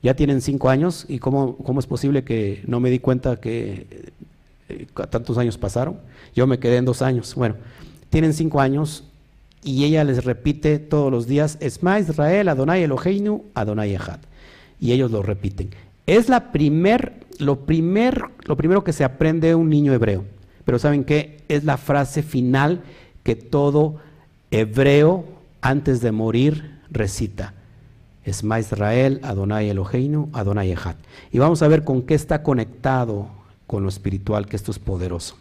[0.01, 4.11] Ya tienen cinco años y cómo, cómo es posible que no me di cuenta que
[4.69, 5.97] eh, tantos años pasaron.
[6.35, 7.33] Yo me quedé en dos años.
[7.35, 7.55] Bueno,
[8.09, 9.03] tienen cinco años
[9.63, 14.19] y ella les repite todos los días, Esma Israel, Adonai Eloheinu, Adonai Echad.
[14.79, 15.71] Y ellos lo repiten.
[16.05, 20.23] Es la primer, lo, primer, lo primero que se aprende un niño hebreo.
[20.65, 21.39] Pero ¿saben qué?
[21.47, 22.81] Es la frase final
[23.23, 23.97] que todo
[24.51, 25.25] hebreo
[25.61, 27.53] antes de morir recita.
[28.25, 30.95] Esma Israel, Adonai Eloheinu, Adonai Echad.
[31.31, 33.27] Y vamos a ver con qué está conectado
[33.67, 35.37] con lo espiritual, que esto es poderoso.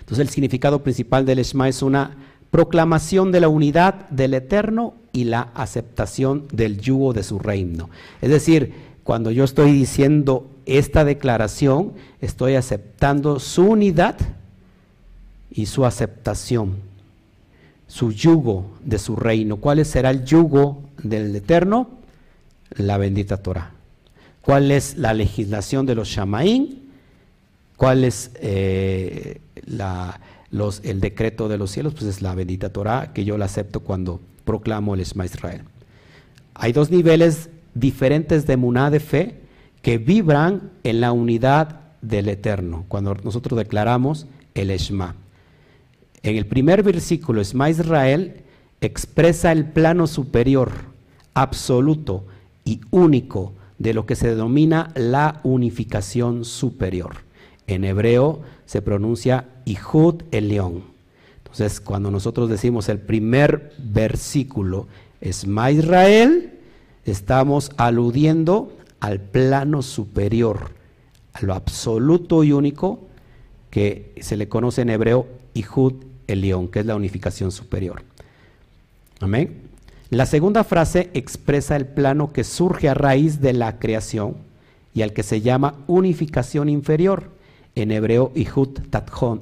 [0.00, 2.16] Entonces el significado principal del Esma es una
[2.50, 7.90] proclamación de la unidad del Eterno y la aceptación del yugo de su reino.
[8.22, 8.72] Es decir,
[9.04, 14.16] cuando yo estoy diciendo esta declaración, estoy aceptando su unidad
[15.50, 16.76] y su aceptación,
[17.86, 19.56] su yugo de su reino.
[19.56, 21.90] ¿Cuál será el yugo del Eterno?
[22.70, 23.72] La bendita Torah.
[24.40, 26.90] ¿Cuál es la legislación de los Shamaín?
[27.76, 31.94] ¿Cuál es eh, el decreto de los cielos?
[31.94, 35.62] Pues es la bendita Torah que yo la acepto cuando proclamo el Esma Israel.
[36.54, 39.40] Hay dos niveles diferentes de muná de fe
[39.82, 45.16] que vibran en la unidad del Eterno, cuando nosotros declaramos el Esma.
[46.22, 48.42] En el primer versículo, Esma Israel
[48.86, 50.72] expresa el plano superior,
[51.34, 52.24] absoluto
[52.64, 57.18] y único de lo que se denomina la unificación superior.
[57.66, 60.84] En hebreo se pronuncia Ihud el león.
[61.38, 64.88] Entonces, cuando nosotros decimos el primer versículo,
[65.20, 66.58] Esma Israel,
[67.04, 70.70] estamos aludiendo al plano superior,
[71.32, 73.06] a lo absoluto y único
[73.70, 75.94] que se le conoce en hebreo Ihud
[76.26, 78.02] el león, que es la unificación superior.
[79.20, 79.62] Amén.
[80.10, 84.36] La segunda frase expresa el plano que surge a raíz de la creación
[84.94, 87.30] y al que se llama unificación inferior
[87.74, 89.40] en hebreo Ihud Tachton,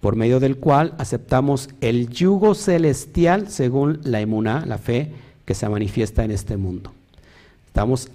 [0.00, 5.12] por medio del cual aceptamos el yugo celestial según la emuná, la fe
[5.44, 6.92] que se manifiesta en este mundo.
[7.66, 8.08] Estamos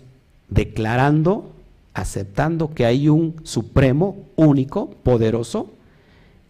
[0.49, 1.51] declarando,
[1.93, 5.71] aceptando que hay un supremo, único, poderoso,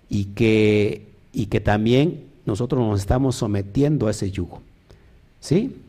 [0.10, 4.62] y que, y que también nosotros nos estamos sometiendo a ese yugo,
[5.40, 5.82] ¿sí?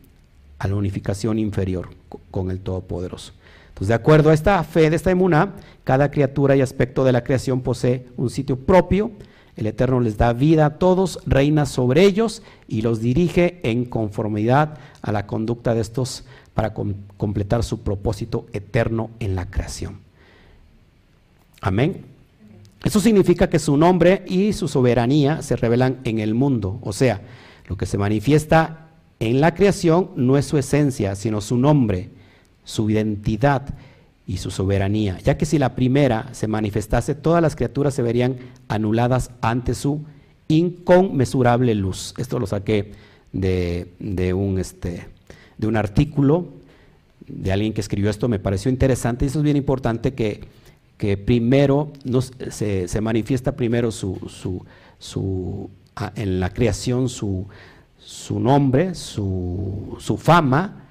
[0.59, 1.89] A la unificación inferior
[2.31, 3.33] con el Todopoderoso.
[3.73, 5.53] Pues de acuerdo a esta fe de esta emuná,
[5.83, 9.11] cada criatura y aspecto de la creación posee un sitio propio.
[9.55, 14.79] El Eterno les da vida a todos, reina sobre ellos y los dirige en conformidad
[15.01, 19.99] a la conducta de estos para completar su propósito eterno en la creación.
[21.61, 22.16] Amén.
[22.83, 26.79] Eso significa que su nombre y su soberanía se revelan en el mundo.
[26.81, 27.21] O sea,
[27.67, 32.11] lo que se manifiesta en la creación no es su esencia, sino su nombre
[32.67, 33.63] su identidad
[34.27, 38.35] y su soberanía, ya que si la primera se manifestase, todas las criaturas se verían
[38.67, 40.03] anuladas ante su
[40.49, 42.13] inconmensurable luz.
[42.17, 42.91] Esto lo saqué
[43.31, 45.07] de, un, este,
[45.57, 46.49] de un artículo
[47.25, 50.41] de alguien que escribió esto, me pareció interesante y eso es bien importante que,
[50.97, 51.91] que primero
[52.49, 54.65] se, se, manifiesta primero su, su,
[54.97, 55.69] su,
[56.15, 57.47] en la creación su,
[57.99, 60.83] su nombre, su, su fama,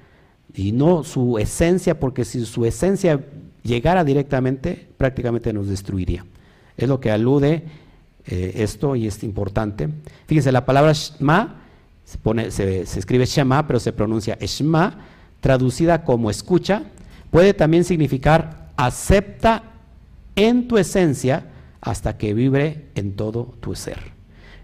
[0.54, 3.20] y no su esencia, porque si su esencia
[3.62, 6.24] llegara directamente, prácticamente nos destruiría.
[6.76, 7.64] Es lo que alude
[8.26, 9.88] eh, esto y es importante.
[10.26, 11.56] Fíjense, la palabra Shema
[12.04, 14.98] se, pone, se, escribe Shema, pero se pronuncia Shema,
[15.40, 16.84] traducida como escucha,
[17.30, 19.62] puede también significar acepta
[20.36, 21.46] en tu esencia
[21.80, 23.98] hasta que vibre en todo tu ser.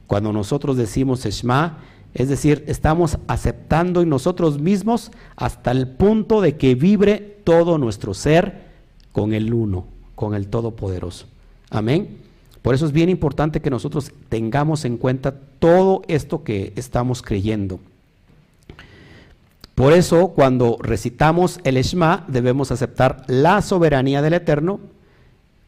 [0.07, 1.79] Cuando nosotros decimos Shema,
[2.15, 8.13] es decir, estamos aceptando en nosotros mismos hasta el punto de que vibre todo nuestro
[8.13, 8.67] ser
[9.13, 11.27] con el uno, con el Todopoderoso.
[11.71, 12.19] Amén.
[12.61, 17.81] Por eso es bien importante que nosotros tengamos en cuenta todo esto que estamos creyendo.
[19.75, 24.81] Por eso, cuando recitamos el Shema, debemos aceptar la soberanía del Eterno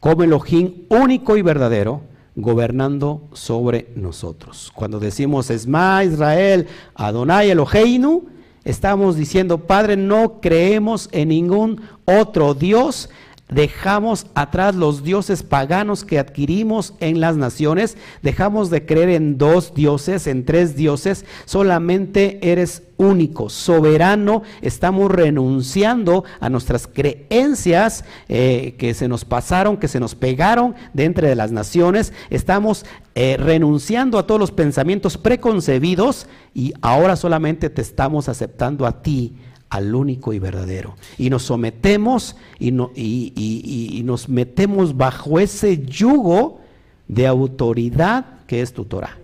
[0.05, 2.03] como Elohim único y verdadero,
[2.37, 4.71] gobernando sobre nosotros.
[4.75, 8.27] Cuando decimos Esma Israel, Adonai Eloheinu,
[8.65, 13.09] estamos diciendo, Padre, no creemos en ningún otro Dios
[13.49, 19.75] dejamos atrás los dioses paganos que adquirimos en las naciones, dejamos de creer en dos
[19.75, 28.95] dioses, en tres dioses, solamente eres único, soberano, estamos renunciando a nuestras creencias eh, que
[28.95, 34.19] se nos pasaron, que se nos pegaron de entre de las naciones, estamos eh, renunciando
[34.19, 39.35] a todos los pensamientos preconcebidos y ahora solamente te estamos aceptando a ti
[39.75, 40.95] al único y verdadero.
[41.19, 46.61] Y nos sometemos y, y, nos metemos bajo ese yugo
[47.09, 49.19] de autoridad que es tu Torah.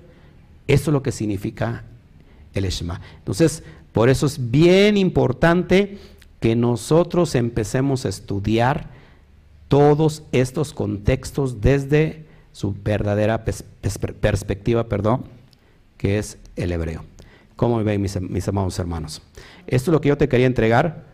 [0.67, 1.85] Eso es lo que significa
[2.53, 3.01] el Shema.
[3.19, 5.99] Entonces, por eso es bien importante
[6.41, 8.91] que nosotros empecemos a estudiar
[9.69, 15.27] todos estos contextos desde su verdadera perspectiva, perdón,
[15.97, 17.05] que es el hebreo.
[17.61, 19.21] ¿Cómo ven mis, mis amados hermanos?
[19.67, 21.05] Esto es lo que yo te quería entregar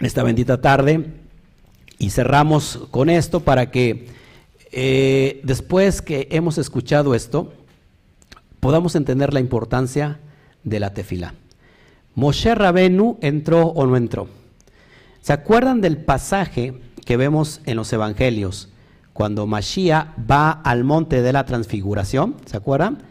[0.00, 1.12] esta bendita tarde
[1.96, 4.08] y cerramos con esto para que
[4.72, 7.52] eh, después que hemos escuchado esto,
[8.58, 10.18] podamos entender la importancia
[10.64, 11.34] de la tefila.
[12.16, 14.26] Moshe Rabenu entró o no entró.
[15.20, 18.70] ¿Se acuerdan del pasaje que vemos en los evangelios
[19.12, 22.34] cuando Mashiach va al monte de la transfiguración?
[22.44, 23.06] ¿Se acuerdan?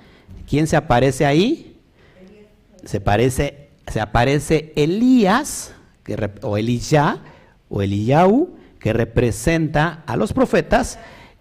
[0.48, 1.78] ¿Quién se aparece ahí?
[2.84, 5.74] Se, parece, se aparece Elías
[6.42, 7.18] o Elías
[7.70, 11.00] o Eliyahu, que representa a los profetas,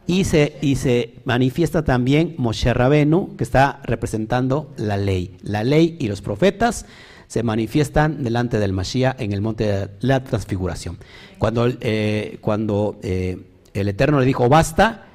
[0.08, 5.36] y se, y se manifiesta también Moshe Rabenu, que está representando la ley.
[5.42, 6.86] La ley y los profetas
[7.26, 10.98] se manifiestan delante del Mashiach en el monte de la transfiguración.
[11.38, 13.38] Cuando, eh, cuando eh,
[13.74, 15.06] el Eterno le dijo, basta,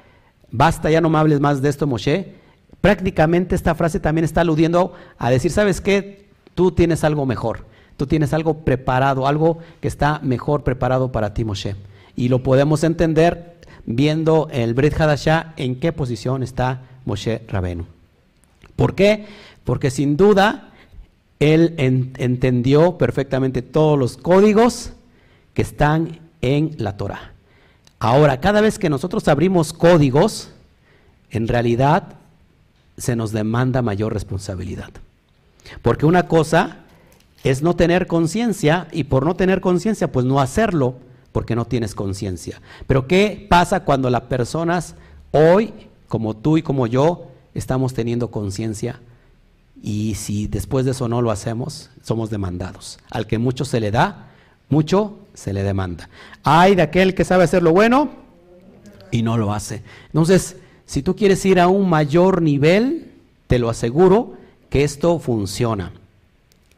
[0.50, 2.41] basta, ya no me hables más de esto, Moshe,
[2.82, 6.26] prácticamente esta frase también está aludiendo a decir, ¿sabes qué?
[6.54, 7.64] Tú tienes algo mejor.
[7.96, 11.76] Tú tienes algo preparado, algo que está mejor preparado para ti, Moshe.
[12.16, 13.56] Y lo podemos entender
[13.86, 17.86] viendo el Brit Hadashah en qué posición está Moshe Rabenu.
[18.76, 19.26] ¿Por qué?
[19.64, 20.72] Porque sin duda
[21.38, 24.92] él entendió perfectamente todos los códigos
[25.54, 27.32] que están en la Torah.
[28.00, 30.50] Ahora, cada vez que nosotros abrimos códigos,
[31.30, 32.16] en realidad
[32.96, 34.90] se nos demanda mayor responsabilidad.
[35.82, 36.78] Porque una cosa
[37.44, 40.96] es no tener conciencia y por no tener conciencia, pues no hacerlo
[41.32, 42.60] porque no tienes conciencia.
[42.86, 44.94] Pero ¿qué pasa cuando las personas
[45.30, 45.72] hoy,
[46.08, 49.00] como tú y como yo, estamos teniendo conciencia?
[49.82, 52.98] Y si después de eso no lo hacemos, somos demandados.
[53.10, 54.30] Al que mucho se le da,
[54.68, 56.08] mucho se le demanda.
[56.44, 58.10] Hay de aquel que sabe hacer lo bueno
[59.10, 59.82] y no lo hace.
[60.06, 63.12] Entonces, si tú quieres ir a un mayor nivel,
[63.46, 64.34] te lo aseguro
[64.70, 65.92] que esto funciona.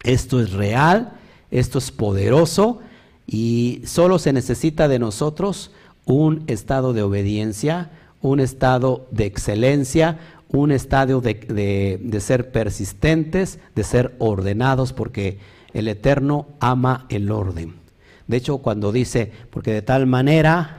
[0.03, 1.13] Esto es real,
[1.51, 2.81] esto es poderoso
[3.27, 5.71] y solo se necesita de nosotros
[6.05, 7.91] un estado de obediencia,
[8.21, 15.39] un estado de excelencia, un estado de, ser persistentes, de ser ordenados, porque
[15.73, 17.75] el Eterno ama el orden.
[18.27, 20.79] De hecho, cuando dice, porque de tal manera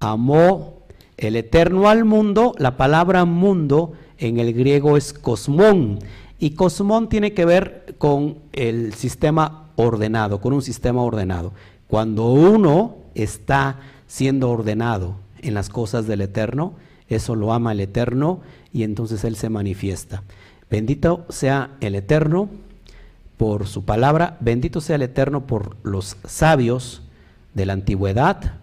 [0.00, 0.79] amó
[1.20, 5.98] el Eterno al mundo, la palabra mundo en el griego es cosmón,
[6.38, 11.52] y cosmón tiene que ver con el sistema ordenado, con un sistema ordenado.
[11.86, 16.74] Cuando uno está siendo ordenado en las cosas del Eterno,
[17.08, 18.40] eso lo ama el Eterno
[18.72, 20.22] y entonces Él se manifiesta.
[20.70, 22.48] Bendito sea el Eterno
[23.36, 27.02] por su palabra, bendito sea el Eterno por los sabios
[27.52, 28.54] de la antigüedad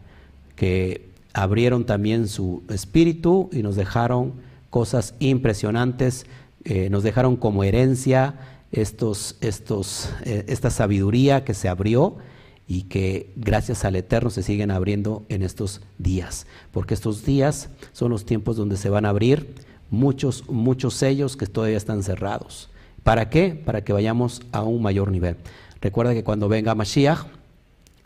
[0.55, 1.06] que
[1.37, 4.33] abrieron también su espíritu y nos dejaron
[4.69, 6.25] cosas impresionantes
[6.69, 8.35] eh, nos dejaron como herencia
[8.73, 12.17] estos, estos, eh, esta sabiduría que se abrió
[12.67, 18.11] y que gracias al Eterno se siguen abriendo en estos días, porque estos días son
[18.11, 19.55] los tiempos donde se van a abrir
[19.89, 22.69] muchos, muchos sellos que todavía están cerrados.
[23.01, 23.51] ¿Para qué?
[23.51, 25.37] Para que vayamos a un mayor nivel.
[25.79, 27.27] Recuerda que cuando venga Mashiach,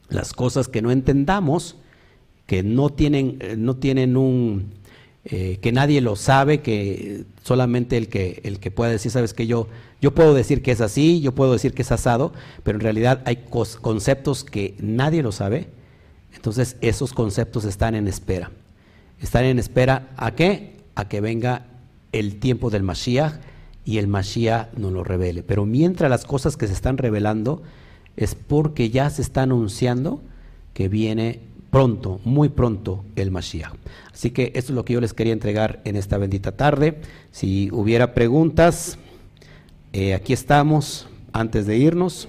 [0.10, 1.78] las cosas que no entendamos,
[2.46, 4.72] que no tienen, eh, no tienen un,
[5.24, 9.46] eh, que nadie lo sabe, que solamente el que, el que pueda decir, sabes que
[9.46, 9.68] yo,
[10.02, 12.34] yo puedo decir que es así, yo puedo decir que es asado,
[12.64, 13.46] pero en realidad hay
[13.82, 15.68] conceptos que nadie lo sabe,
[16.34, 18.52] entonces esos conceptos están en espera.
[19.22, 20.78] Están en espera a qué?
[20.96, 21.68] A que venga
[22.12, 23.36] el tiempo del Mashiach
[23.86, 25.44] y el Mashiach nos lo revele.
[25.44, 27.62] Pero mientras las cosas que se están revelando
[28.18, 30.22] es porque ya se está anunciando
[30.74, 31.42] que viene
[31.72, 33.74] pronto, muy pronto el Mashiach.
[34.14, 36.98] Así que esto es lo que yo les quería entregar en esta bendita tarde.
[37.32, 39.00] Si hubiera preguntas,
[39.94, 42.28] eh, aquí estamos antes de irnos.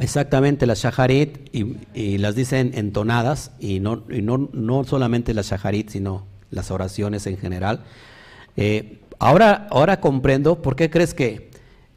[0.00, 5.90] Exactamente, las shaharit y, las dicen entonadas y no, y no, no solamente las shaharit,
[5.90, 7.84] sino las oraciones en general.
[8.56, 11.51] Eh, ahora, ahora comprendo por qué crees que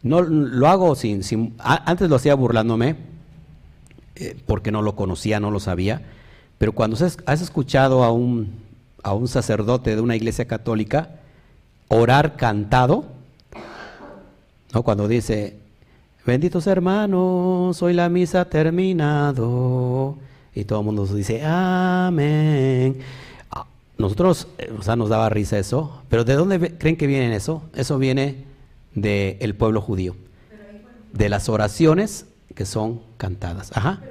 [0.06, 1.24] no lo hago sin,
[1.58, 2.96] antes lo hacía burlándome,
[4.16, 6.04] eh, porque no lo conocía, no lo sabía,
[6.60, 6.96] pero cuando
[7.26, 8.54] has escuchado a un,
[9.02, 11.10] a un sacerdote de una iglesia católica
[11.88, 13.06] orar cantado,
[14.76, 14.84] ¿no?
[14.84, 15.58] cuando dice,
[16.24, 20.18] benditos hermanos, hoy la misa ha terminado,
[20.54, 23.00] y todo el mundo dice, amén.
[23.50, 23.66] Ah,
[23.98, 27.64] nosotros, eh, o sea, nos daba risa eso, pero ¿de dónde creen que viene eso?
[27.74, 28.54] Eso viene
[28.96, 30.16] del pueblo judío,
[31.14, 32.26] de las oraciones
[32.56, 33.72] que son cantadas.
[33.76, 34.02] Ajá.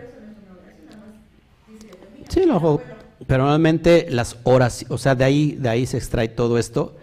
[2.28, 2.80] Sí, lo,
[3.26, 6.96] pero normalmente las oraciones, o sea, de ahí, de ahí se extrae todo esto,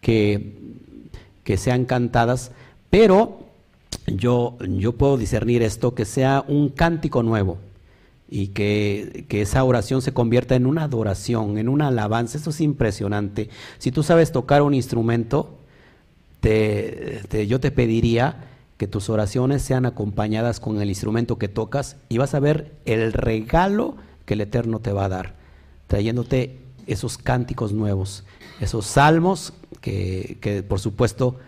[0.00, 0.54] que,
[1.42, 2.52] que sean cantadas,
[2.90, 3.44] pero
[4.06, 7.58] yo, yo puedo discernir esto, que sea un cántico nuevo
[8.28, 12.38] y que, esa oración se convierta en una adoración, en una alabanza.
[12.38, 13.48] Eso es impresionante.
[13.78, 15.58] Si tú sabes tocar un instrumento,
[16.44, 18.44] yo te pediría
[18.76, 23.12] que tus oraciones sean acompañadas con el instrumento que tocas y vas a ver el
[23.12, 25.34] regalo que el Eterno te va a dar,
[25.86, 28.24] trayéndote esos cánticos nuevos,
[28.60, 31.38] esos salmos que, que por supuesto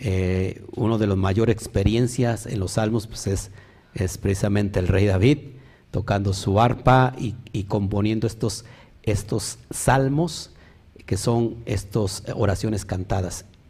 [0.00, 3.50] eh, uno de las mayores experiencias en los salmos pues es,
[3.94, 5.38] es, precisamente el rey David
[5.90, 8.64] tocando su arpa y, componiendo estos,
[9.02, 10.52] estos salmos
[11.04, 13.46] que son estas oraciones cantadas.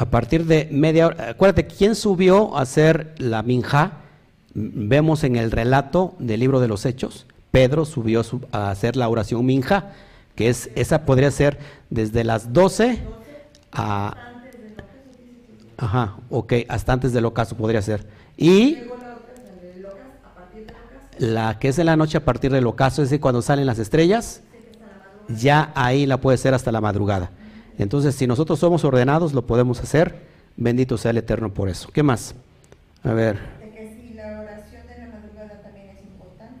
[0.00, 1.28] A partir de media hora.
[1.28, 3.98] Acuérdate, ¿quién subió a hacer la minja?
[4.54, 9.44] Vemos en el relato del libro de los Hechos, Pedro subió a hacer la oración
[9.44, 9.90] minja,
[10.36, 11.58] que es esa podría ser
[11.90, 12.98] desde las 12
[13.72, 14.16] a...
[15.76, 18.06] Ajá, ok, hasta antes del ocaso podría ser.
[18.38, 18.78] Y
[21.18, 23.78] la que es en la noche a partir del ocaso, es decir, cuando salen las
[23.78, 24.40] estrellas,
[25.28, 27.32] ya ahí la puede ser hasta la madrugada.
[27.82, 30.14] Entonces, si nosotros somos ordenados, lo podemos hacer.
[30.56, 31.88] Bendito sea el Eterno por eso.
[31.92, 32.34] ¿Qué más?
[33.02, 33.38] A ver.
[33.60, 36.60] Que si la oración de la madrugada también es importante.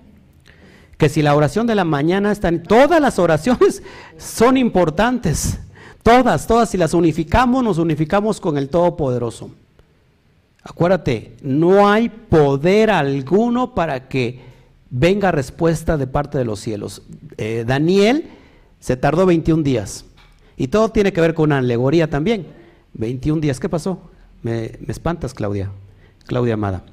[0.96, 3.82] Que si la oración de la mañana están, todas las oraciones
[4.16, 5.58] son importantes.
[6.02, 9.50] Todas, todas, si las unificamos, nos unificamos con el Todopoderoso.
[10.62, 14.40] Acuérdate, no hay poder alguno para que
[14.88, 17.02] venga respuesta de parte de los cielos.
[17.36, 18.30] Eh, Daniel
[18.78, 20.06] se tardó 21 días.
[20.60, 22.46] Y todo tiene que ver con una alegoría también.
[22.92, 23.58] 21 días.
[23.58, 23.98] ¿Qué pasó?
[24.42, 25.70] Me, espantas, Claudia.
[26.26, 26.84] Claudia Amada.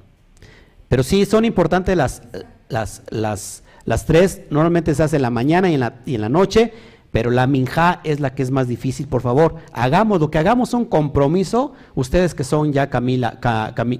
[0.88, 2.22] Pero sí, son importantes las,
[2.70, 4.43] las, las, las tres.
[4.51, 6.72] Normalmente se hace en la mañana y en la, y en la noche.
[7.11, 9.55] Pero la minja es la que es más difícil, por favor.
[9.74, 11.74] Hagamos lo que hagamos un compromiso.
[11.93, 13.38] Ustedes que son ya Camila,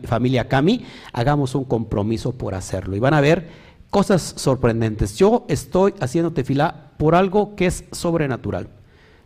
[0.06, 2.96] familia Cami, hagamos un compromiso por hacerlo.
[2.96, 3.50] Y van a ver
[3.90, 5.18] cosas sorprendentes.
[5.18, 8.70] Yo estoy haciendo tefilá por algo que es sobrenatural,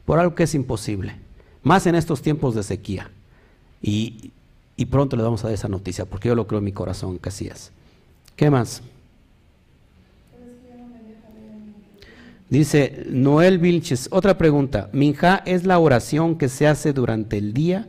[0.06, 1.16] por algo que es imposible,
[1.64, 3.10] más en estos tiempos de sequía.
[3.82, 4.32] Y,
[4.90, 7.30] pronto le vamos a dar esa noticia, porque yo lo creo en mi corazón que
[7.30, 7.72] así es.
[8.36, 8.82] ¿Qué más?
[12.50, 14.90] Dice Noel Vilches, otra pregunta.
[14.92, 17.88] ¿Minja es la oración que se hace durante el día?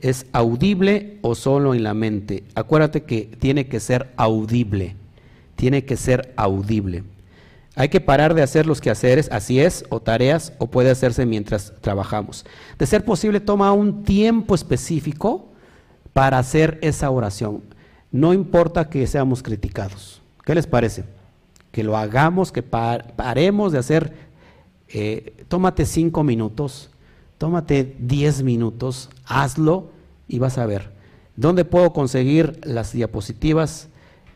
[0.00, 2.44] ¿Es audible o solo en la mente?
[2.54, 4.96] Acuérdate que tiene que ser audible
[5.58, 7.02] tiene que ser audible.
[7.78, 11.72] Hay que parar de hacer los quehaceres, así es, o tareas, o puede hacerse mientras
[11.80, 12.44] trabajamos.
[12.76, 15.52] De ser posible, toma un tiempo específico
[16.12, 17.62] para hacer esa oración.
[18.10, 20.20] No importa que seamos criticados.
[20.44, 21.04] ¿Qué les parece?
[21.70, 24.12] Que lo hagamos, que paremos de hacer,
[24.88, 26.90] eh, tómate cinco minutos,
[27.38, 29.92] tómate diez minutos, hazlo
[30.26, 30.90] y vas a ver.
[31.36, 33.88] ¿Dónde puedo conseguir las diapositivas?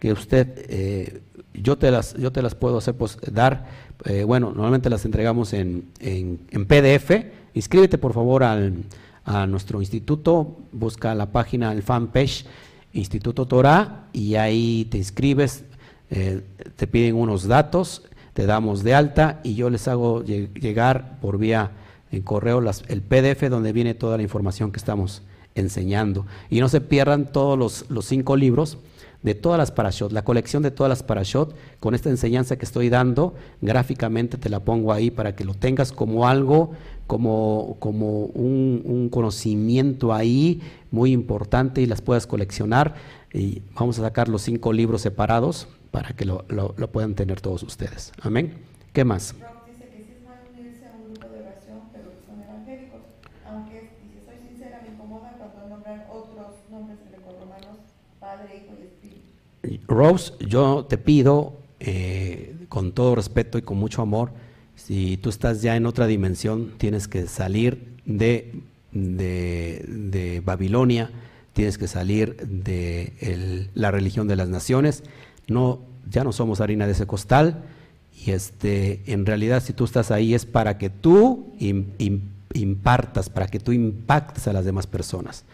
[0.03, 1.22] que usted, eh,
[1.55, 3.67] yo, te las, yo te las puedo hacer, pues, dar,
[4.05, 7.11] eh, bueno, normalmente las entregamos en, en, PDF.
[7.55, 8.85] Inscríbete por favor al,
[9.25, 12.47] a nuestro instituto, busca la página, el fanpage
[12.95, 15.65] Instituto Torah y ahí te inscribes,
[16.11, 16.43] eh,
[16.77, 18.03] te piden unos datos,
[18.35, 21.71] te damos de alta y yo les hago llegar por vía
[22.11, 25.23] en correo las, el PDF donde viene toda la información que estamos
[25.55, 26.27] enseñando.
[26.51, 28.77] Y no se pierdan todos los, los cinco libros
[29.23, 32.89] de todas las parashot, la colección de todas las parashot, con esta enseñanza que estoy
[32.89, 36.73] dando, gráficamente te la pongo ahí para que lo tengas como algo,
[37.07, 40.61] como, como un, conocimiento ahí
[40.91, 42.95] muy importante y las puedas coleccionar.
[43.33, 47.41] Y vamos a sacar los cinco libros separados para que lo, lo, lo puedan tener
[47.41, 48.13] todos ustedes.
[48.23, 48.55] Amén.
[48.93, 49.35] ¿Qué más?
[59.87, 64.31] Rose, yo te pido eh, con todo respeto y con mucho amor,
[64.77, 68.53] si tú estás ya en otra dimensión, tienes que salir de,
[68.93, 71.11] de, Babilonia,
[71.53, 75.05] tienes que salir de la religión de las naciones.
[75.47, 77.63] No, ya no somos harina de ese costal.
[78.25, 83.61] Y este, en realidad, si tú estás ahí es para que tú impartas, para que
[83.61, 85.45] tú impactes a las demás personas.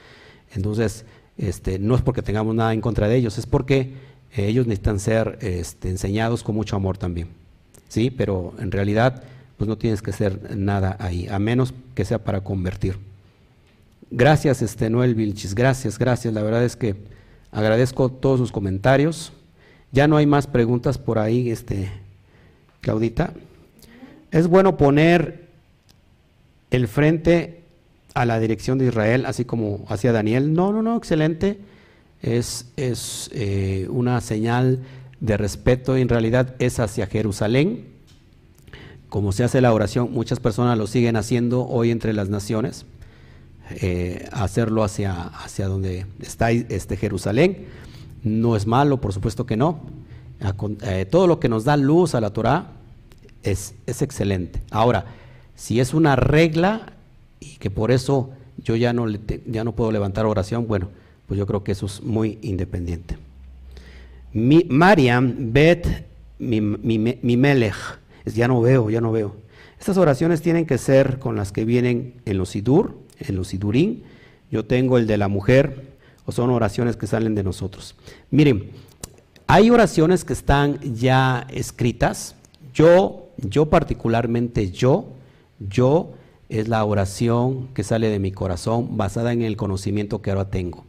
[0.55, 1.05] Entonces,
[1.39, 3.93] este, no es porque tengamos nada en contra de ellos, es porque
[4.37, 7.29] ellos necesitan ser este, enseñados con mucho amor también.
[7.89, 8.11] ¿Sí?
[8.11, 9.23] Pero en realidad,
[9.57, 12.99] pues no tienes que hacer nada ahí, a menos que sea para convertir.
[14.11, 16.35] Gracias, este, Noel Vilchis, gracias, gracias.
[16.35, 16.97] La verdad es que
[17.53, 19.33] agradezco todos sus comentarios.
[19.93, 21.91] Ya no hay más preguntas por ahí, este,
[22.81, 23.33] Claudita.
[24.31, 25.49] Es bueno poner
[26.71, 27.58] el frente
[28.19, 30.53] a la dirección de Israel, así como hacía Daniel.
[30.53, 31.61] No, no, no, excelente.
[32.21, 34.81] Es, es eh, una señal
[35.21, 37.87] de respeto, en realidad es hacia Jerusalén.
[39.09, 42.87] Como se hace la oración, muchas personas lo siguen haciendo hoy entre las naciones.
[43.71, 47.67] Eh, hacerlo hacia, hacia donde está este Jerusalén.
[48.25, 49.81] No es malo, por supuesto que no.
[50.83, 52.73] Eh, todo lo que nos da luz a la Torah
[53.45, 54.61] es, es excelente.
[54.73, 55.07] Ahora,
[55.55, 56.95] si es una regla
[57.41, 59.07] y que por eso yo ya no,
[59.47, 60.89] ya no puedo levantar oración, bueno,
[61.27, 63.19] pues yo creo que eso es muy independiente.
[64.33, 65.87] Mi, Mariam Bet
[66.39, 67.77] mi, mi, mi melech,
[68.25, 69.35] ya no veo, ya no veo.
[69.79, 74.03] Estas oraciones tienen que ser con las que vienen en los sidur, en los sidurín.
[74.51, 77.95] Yo tengo el de la mujer, o son oraciones que salen de nosotros.
[78.31, 78.71] Miren,
[79.47, 82.35] hay oraciones que están ya escritas.
[82.75, 85.07] Yo, yo particularmente yo,
[85.59, 86.13] yo
[86.49, 90.85] es la oración que sale de mi corazón basada en el conocimiento que ahora tengo.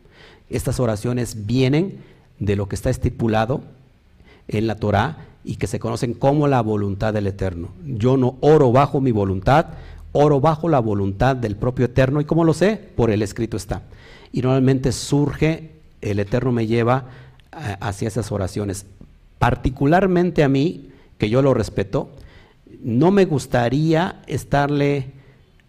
[0.50, 2.00] Estas oraciones vienen
[2.40, 3.62] de lo que está estipulado
[4.48, 7.70] en la Torah y que se conocen como la voluntad del Eterno.
[7.86, 9.68] Yo no oro bajo mi voluntad,
[10.12, 12.22] oro bajo la voluntad del propio Eterno.
[12.22, 12.78] ¿Y cómo lo sé?
[12.96, 13.84] Por el escrito está.
[14.32, 17.06] Y normalmente surge, el Eterno me lleva
[17.52, 18.86] eh, hacia esas oraciones.
[19.38, 22.10] Particularmente a mí, que yo lo respeto,
[22.82, 25.19] no me gustaría estarle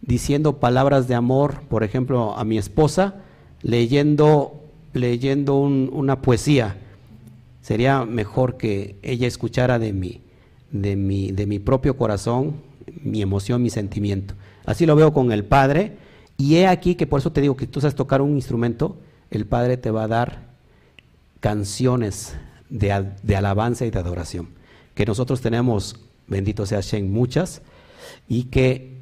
[0.03, 3.17] diciendo palabras de amor, por ejemplo, a mi esposa,
[3.63, 4.61] leyendo,
[4.93, 6.77] leyendo una poesía.
[7.61, 10.23] Sería mejor que ella escuchara de mí,
[10.71, 12.57] de mi, de mi propio corazón,
[13.03, 14.35] mi emoción, mi sentimiento.
[14.65, 15.97] Así lo veo con el Padre.
[16.37, 18.97] Y he aquí que por eso te digo que tú sabes tocar un instrumento,
[19.31, 20.51] el Padre te va a dar
[21.41, 22.35] canciones
[22.71, 24.49] de, de alabanza y de adoración.
[24.95, 27.61] Que nosotros tenemos, bendito sea Shen, muchas,
[28.27, 29.00] y que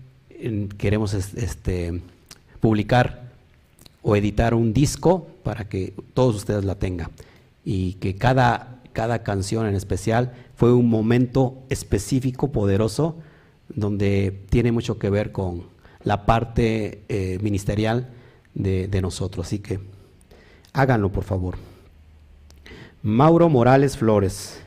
[0.77, 2.01] queremos este,
[2.61, 3.29] publicar
[4.03, 7.11] o editar un disco para que todos ustedes la tengan
[7.65, 13.17] y que cada, cada canción en especial fue un momento específico, poderoso,
[13.69, 15.65] donde tiene mucho que ver con
[16.03, 18.09] la parte eh, ministerial
[18.55, 19.47] de, nosotros.
[19.47, 19.79] Así que
[20.73, 21.57] háganlo, por favor.
[23.03, 24.61] Mauro Morales Flores.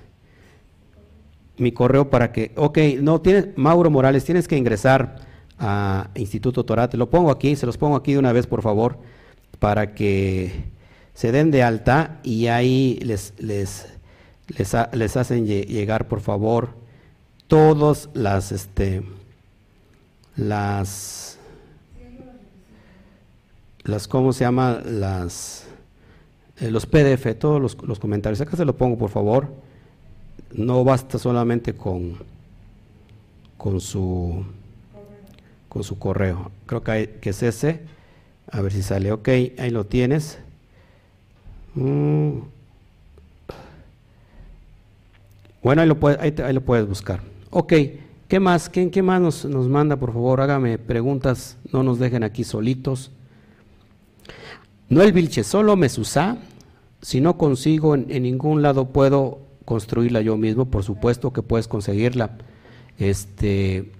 [1.57, 5.30] Mi correo para que, ok, no, tienes, Mauro Morales, tienes que ingresar
[5.61, 6.89] a Instituto Torah.
[6.89, 8.97] Te lo pongo aquí, se los pongo aquí de una vez, por favor,
[9.59, 10.65] para que
[11.13, 13.87] se den de alta y ahí les, les,
[14.47, 16.69] les, les hacen llegar, por favor,
[17.47, 19.03] todas las, este,
[20.35, 21.37] las,
[23.83, 24.81] las, ¿cómo se llama?
[24.83, 25.67] Las,
[26.59, 28.41] eh, los PDF, todos los, los comentarios.
[28.41, 29.53] Acá se lo pongo, por favor.
[30.53, 32.15] No basta solamente con,
[33.57, 34.43] con su
[35.71, 36.51] con su correo.
[36.65, 37.79] Creo que, que es ese.
[38.51, 39.13] A ver si sale.
[39.13, 40.37] Ok, ahí lo tienes.
[41.75, 42.39] Mm.
[45.63, 47.21] Bueno, ahí lo, puedes, ahí, lo puedes buscar.
[47.51, 47.73] Ok,
[48.27, 48.67] ¿qué más?
[48.67, 49.95] ¿Quién, qué más nos, nos, manda?
[49.95, 51.55] Por favor, hágame preguntas.
[51.71, 53.09] No nos dejen aquí solitos.
[54.89, 56.37] Noel Vilche, solo me susa.
[57.01, 60.65] Si no consigo en, en ningún lado, puedo construirla yo mismo.
[60.65, 62.31] Por supuesto que puedes conseguirla.
[62.97, 63.93] Este,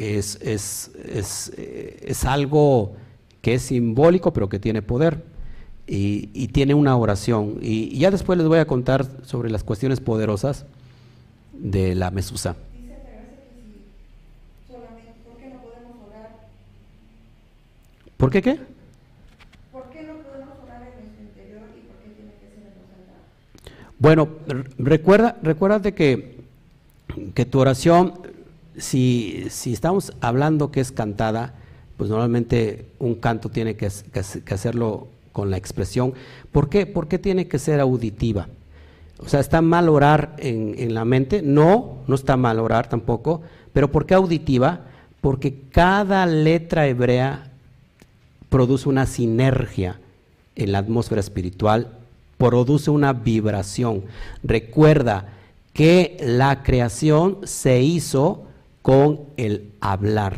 [0.00, 2.94] es, es, es, es, algo
[3.42, 5.22] que es simbólico, pero que tiene poder
[5.86, 7.58] y, y tiene una oración.
[7.60, 10.64] Y, y, ya después les voy a contar sobre las cuestiones poderosas
[11.52, 12.56] de la mesusa.
[18.16, 18.58] ¿Por qué qué?
[19.72, 22.64] ¿Por qué no podemos orar en nuestro interior y por qué tiene que ser en
[22.64, 24.28] los Bueno,
[24.78, 26.38] recuerda, recuérdate que,
[27.34, 28.30] que tu oración
[28.76, 31.54] si, estamos hablando que es cantada,
[31.96, 36.14] pues normalmente un canto tiene que, hacerlo con la expresión.
[36.52, 36.86] ¿Por qué?
[36.86, 38.48] ¿Por qué tiene que ser auditiva?
[39.18, 41.42] O sea, ¿está mal orar en la mente?
[41.42, 43.42] No, no está mal orar tampoco.
[43.72, 44.80] ¿Pero por qué auditiva?
[45.20, 47.50] Porque cada letra hebrea
[48.48, 50.00] produce una sinergia
[50.56, 51.88] en la atmósfera espiritual,
[52.36, 54.04] produce una vibración.
[54.42, 55.28] Recuerda
[55.72, 58.46] que la creación se hizo
[58.90, 60.36] con el hablar,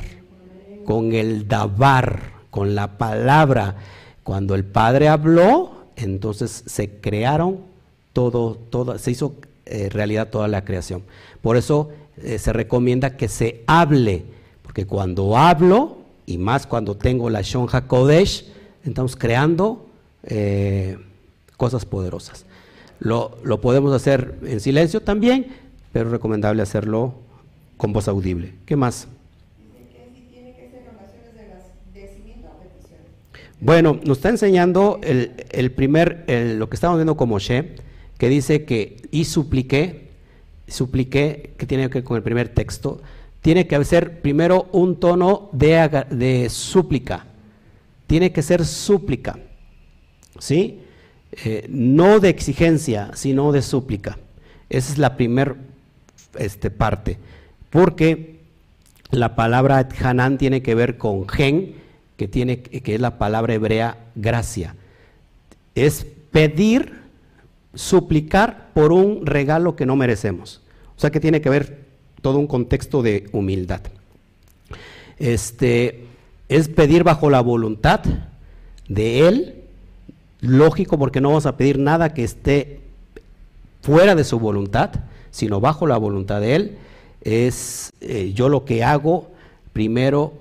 [0.85, 3.77] con el dabar, con la palabra.
[4.25, 7.61] Cuando el Padre habló, entonces se crearon
[8.13, 11.03] todo, todo se hizo eh, realidad toda la creación.
[11.41, 14.27] Por eso eh, se recomienda que se hable,
[14.63, 15.97] porque cuando hablo,
[16.27, 18.53] y más cuando tengo la Shon HaKodesh,
[18.85, 19.87] estamos creando
[20.25, 20.99] eh,
[21.57, 22.45] cosas poderosas.
[23.01, 25.47] Lo, lo, podemos hacer en silencio también,
[25.91, 27.15] pero es recomendable hacerlo
[27.83, 28.55] con voz audible.
[28.65, 29.09] ¿Qué más?
[33.61, 37.75] Bueno, nos está enseñando el, primer, lo que estamos viendo como She,
[38.19, 40.11] que dice que y supliqué,
[40.69, 43.03] supliqué, que tiene que ver con el primer texto,
[43.41, 47.27] tiene que ser primero un tono de, de súplica,
[48.07, 49.41] tiene que ser súplica,
[50.39, 50.83] ¿sí?
[51.33, 54.21] Eh, no de exigencia, sino de súplica.
[54.71, 55.57] Esa es la primera
[56.39, 57.19] este, parte,
[57.73, 58.39] porque
[59.11, 61.75] la palabra Hanan tiene que ver con gen,
[62.17, 64.77] que, tiene, que es la palabra hebrea gracia.
[65.75, 67.01] Es pedir,
[67.75, 70.61] suplicar por un regalo que no merecemos.
[70.97, 71.87] O sea que tiene que ver
[72.21, 73.81] todo un contexto de humildad.
[75.19, 76.05] Este,
[76.49, 78.03] es pedir bajo la voluntad
[78.87, 79.63] de Él,
[80.41, 82.81] lógico porque no vamos a pedir nada que esté
[83.81, 84.91] fuera de su voluntad,
[85.31, 86.79] sino bajo la voluntad de Él.
[87.23, 89.31] Es eh, yo lo que hago,
[89.73, 90.35] primero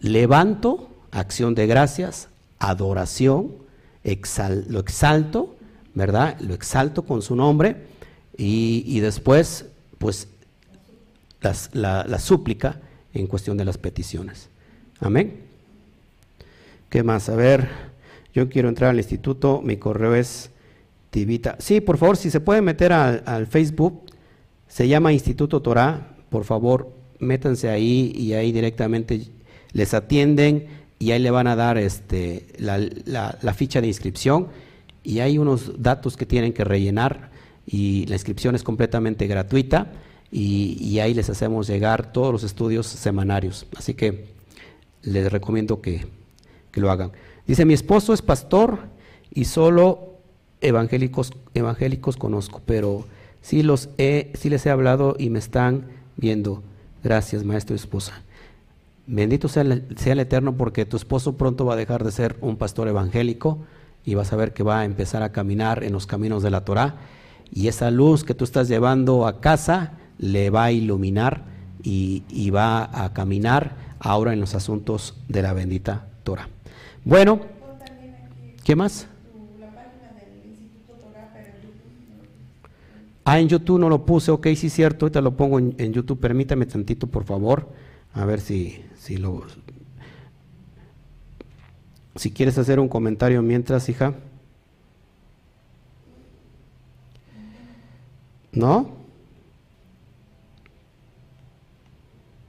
[0.00, 3.52] levanto acción de gracias, adoración,
[4.68, 5.56] lo exalto,
[5.94, 6.38] ¿verdad?
[6.40, 7.76] Lo exalto con su nombre
[8.36, 9.66] y, después,
[9.98, 10.28] pues,
[11.72, 12.80] la, súplica
[13.14, 14.48] en cuestión de las peticiones.
[15.00, 15.40] Amén.
[16.90, 17.28] ¿Qué más?
[17.28, 17.68] A ver,
[18.34, 20.50] yo quiero entrar al instituto, mi correo es
[21.10, 21.56] Tibita.
[21.58, 24.02] Sí, por favor, si se puede meter al, al Facebook,
[24.68, 29.22] se llama Instituto Torah, por favor, métanse ahí y ahí directamente
[29.72, 30.66] les atienden
[30.98, 34.48] y ahí le van a dar este, la, ficha de inscripción
[35.02, 37.30] y hay unos datos que tienen que rellenar
[37.66, 39.92] y la inscripción es completamente gratuita
[40.30, 43.66] y, ahí les hacemos llegar todos los estudios semanarios.
[43.76, 44.26] Así que
[45.02, 46.06] les recomiendo que,
[46.74, 47.12] lo hagan.
[47.46, 48.80] Dice, mi esposo es pastor
[49.32, 50.18] y solo
[50.60, 53.06] evangélicos, evangélicos conozco, pero
[53.40, 55.86] sí, los he, sí les he hablado y me están
[56.16, 56.62] viendo.
[57.02, 58.22] Gracias, maestro y esposa.
[59.06, 62.36] Bendito sea el, sea el Eterno porque tu esposo pronto va a dejar de ser
[62.40, 63.58] un pastor evangélico
[64.04, 66.64] y vas a ver que va a empezar a caminar en los caminos de la
[66.64, 66.96] Torah
[67.52, 71.44] y esa luz que tú estás llevando a casa le va a iluminar
[71.82, 76.48] y, va a caminar ahora en los asuntos de la bendita Torah.
[77.04, 77.40] Bueno,
[78.64, 79.06] ¿qué más?
[83.28, 86.20] Ah, en YouTube no lo puse, ok, sí es cierto, ahorita lo pongo en YouTube,
[86.20, 87.68] permítame tantito, por favor,
[88.12, 89.42] a ver si, si, lo,
[92.14, 94.14] si quieres hacer un comentario mientras, hija.
[98.52, 98.90] ¿No?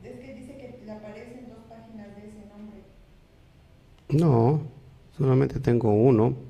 [0.03, 2.83] Es que dice que le aparecen dos páginas de ese nombre.
[4.09, 4.61] No,
[5.17, 6.46] solamente tengo uno.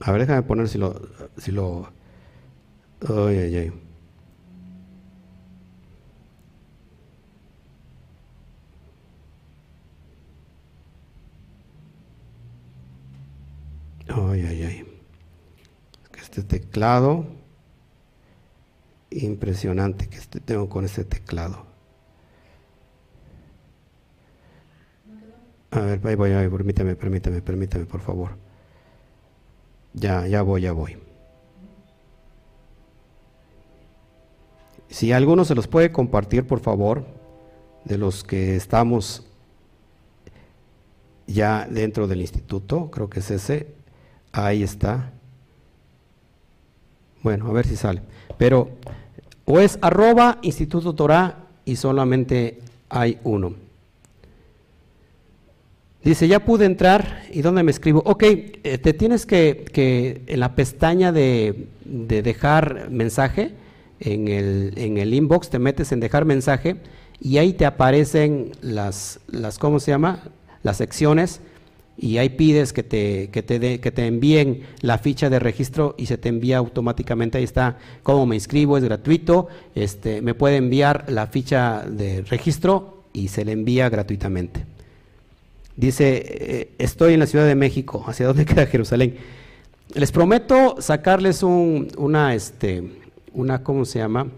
[0.00, 1.00] A ver, déjame poner si lo...
[1.36, 1.92] Si lo
[3.08, 3.72] ay, ay, ay.
[14.08, 14.86] Ay, ay, ay.
[16.20, 17.26] Este teclado,
[19.10, 21.66] impresionante que este, tengo con este teclado.
[25.72, 28.49] A ver, ahí voy, ahí, permítame, permítame, permítame, por favor.
[29.92, 30.96] Ya, ya voy, ya voy.
[34.88, 37.04] Si alguno se los puede compartir, por favor,
[37.84, 39.24] de los que estamos
[41.26, 43.80] ya dentro del instituto, creo que es ese,
[44.32, 45.12] Ahí está.
[47.22, 48.02] Bueno, a ver si sale.
[48.38, 48.70] Pero
[49.44, 53.54] o es arroba Instituto Torah y solamente hay uno.
[56.02, 58.02] Dice, ya pude entrar, ¿y dónde me escribo?
[58.06, 63.52] Ok, eh, te tienes que, que, en la pestaña de, de dejar mensaje,
[64.00, 66.76] en el, en el, inbox te metes en dejar mensaje
[67.20, 70.22] y ahí te aparecen las, las, ¿cómo se llama?
[70.62, 71.42] Las secciones
[71.98, 76.06] y ahí pides que te, que te, que te envíen la ficha de registro y
[76.06, 81.04] se te envía automáticamente, ahí está cómo me inscribo, es gratuito, este, me puede enviar
[81.08, 84.69] la ficha de registro y se le envía gratuitamente.
[85.76, 89.16] Dice, eh, estoy en la Ciudad de México, ¿hacia dónde queda Jerusalén?
[89.94, 92.90] Les prometo sacarles un, una, este,
[93.32, 94.28] una, ¿cómo se llama?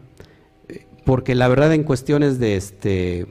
[1.05, 3.27] Porque la verdad en cuestiones de este,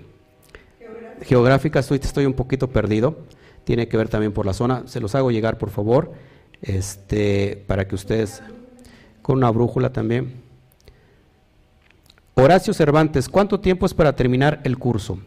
[1.21, 3.17] geográficas estoy, estoy un poquito perdido
[3.63, 4.83] tiene que ver también por la zona.
[4.87, 6.13] Se los hago llegar, por favor,
[6.61, 8.41] este, para que ustedes,
[9.21, 10.41] con una brújula también.
[12.33, 15.19] Horacio Cervantes, ¿cuánto tiempo es para terminar el curso?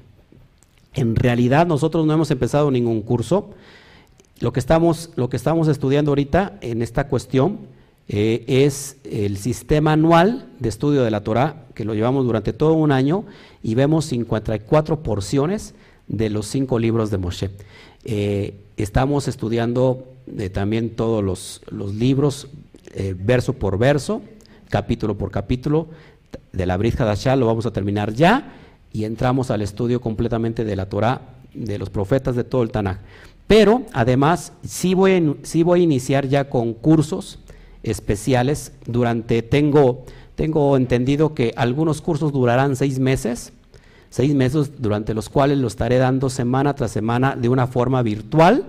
[0.94, 3.50] En realidad nosotros no hemos empezado ningún curso.
[4.40, 7.58] Lo que estamos, lo que estamos estudiando ahorita en esta cuestión
[8.08, 12.74] eh, es el sistema anual de estudio de la Torah, que lo llevamos durante todo
[12.74, 13.24] un año
[13.62, 15.74] y vemos 54 porciones
[16.06, 17.50] de los cinco libros de Moshe.
[18.04, 20.04] Eh, estamos estudiando
[20.38, 22.48] eh, también todos los, libros,
[23.16, 24.22] verso por verso,
[24.68, 25.88] capítulo por capítulo,
[26.52, 28.52] de la Brit Hadashah, lo vamos a terminar ya,
[28.94, 31.20] y entramos al estudio completamente de la Torah,
[31.52, 33.00] de los profetas, de todo el Tanakh.
[33.48, 37.40] Pero además, sí voy, a, voy a iniciar ya con cursos
[37.82, 40.04] especiales durante, tengo,
[40.36, 43.52] tengo entendido que algunos cursos durarán seis meses,
[44.10, 48.64] seis meses durante los cuales lo estaré dando semana tras semana de una forma virtual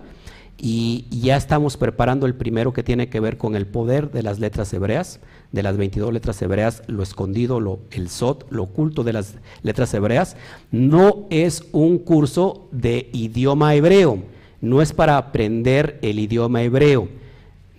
[0.57, 4.40] y ya estamos preparando el primero que tiene que ver con el poder de las
[4.40, 5.19] letras hebreas,
[5.52, 9.94] de las 22 letras hebreas, lo escondido, lo, el sot, lo oculto de las letras
[9.94, 10.36] hebreas.
[10.72, 14.19] No es un curso de idioma hebreo,
[14.61, 17.10] no es para aprender el idioma hebreo,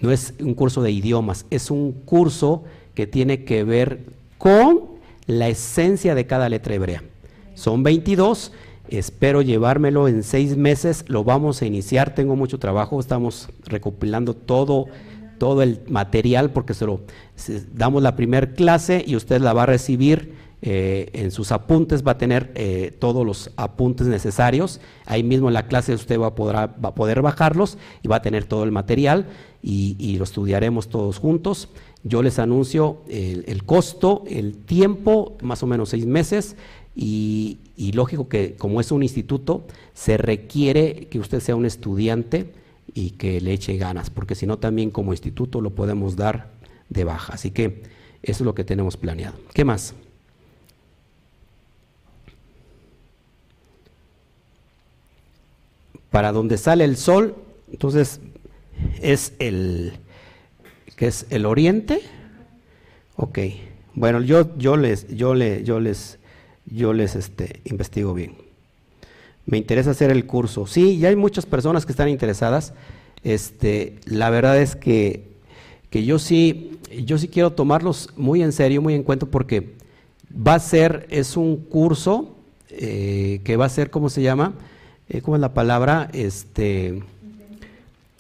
[0.00, 4.04] no es un curso de idiomas, es un curso que tiene que ver
[4.38, 4.82] con
[5.26, 7.02] la esencia de cada letra hebrea.
[7.54, 8.52] Son 22,
[8.90, 14.86] espero llevármelo en seis meses, lo vamos a iniciar, tengo mucho trabajo, estamos recopilando todo,
[15.38, 17.00] todo el material porque se lo
[17.72, 22.12] damos la primera clase y usted la va a recibir eh, en sus apuntes, va
[22.12, 26.34] a tener eh, todos los apuntes necesarios, ahí mismo en la clase usted va a,
[26.34, 29.26] poder, bajarlos y va a tener todo el material
[29.62, 31.68] y, lo estudiaremos todos juntos.
[32.04, 36.56] Yo les anuncio el, el costo, el tiempo, más o menos seis meses,
[36.94, 37.58] y,
[37.92, 42.52] lógico que como es un instituto, se requiere que usted sea un estudiante
[42.94, 46.50] y que le eche ganas, porque si no también como instituto lo podemos dar
[46.88, 47.34] de baja.
[47.34, 47.82] Así que
[48.22, 49.36] eso es lo que tenemos planeado.
[49.52, 49.94] ¿Qué más?
[56.10, 57.34] Para donde sale el sol,
[57.70, 58.20] entonces
[59.02, 59.98] es el
[60.96, 62.00] que es el oriente.
[63.16, 63.38] Ok.
[63.94, 66.18] Bueno, yo, yo les, yo le, yo les
[66.66, 68.34] yo les este, investigo bien.
[69.46, 70.66] Me interesa hacer el curso.
[70.66, 72.74] Sí, ya hay muchas personas que están interesadas.
[73.22, 75.24] Este, la verdad es que,
[75.90, 79.74] que yo sí, yo sí quiero tomarlos muy en serio, muy en cuenta, porque
[80.34, 82.34] va a ser, es un curso
[82.70, 84.54] eh, que va a ser, ¿cómo se llama?
[85.08, 86.08] Eh, ¿Cómo es la palabra?
[86.12, 87.02] Este,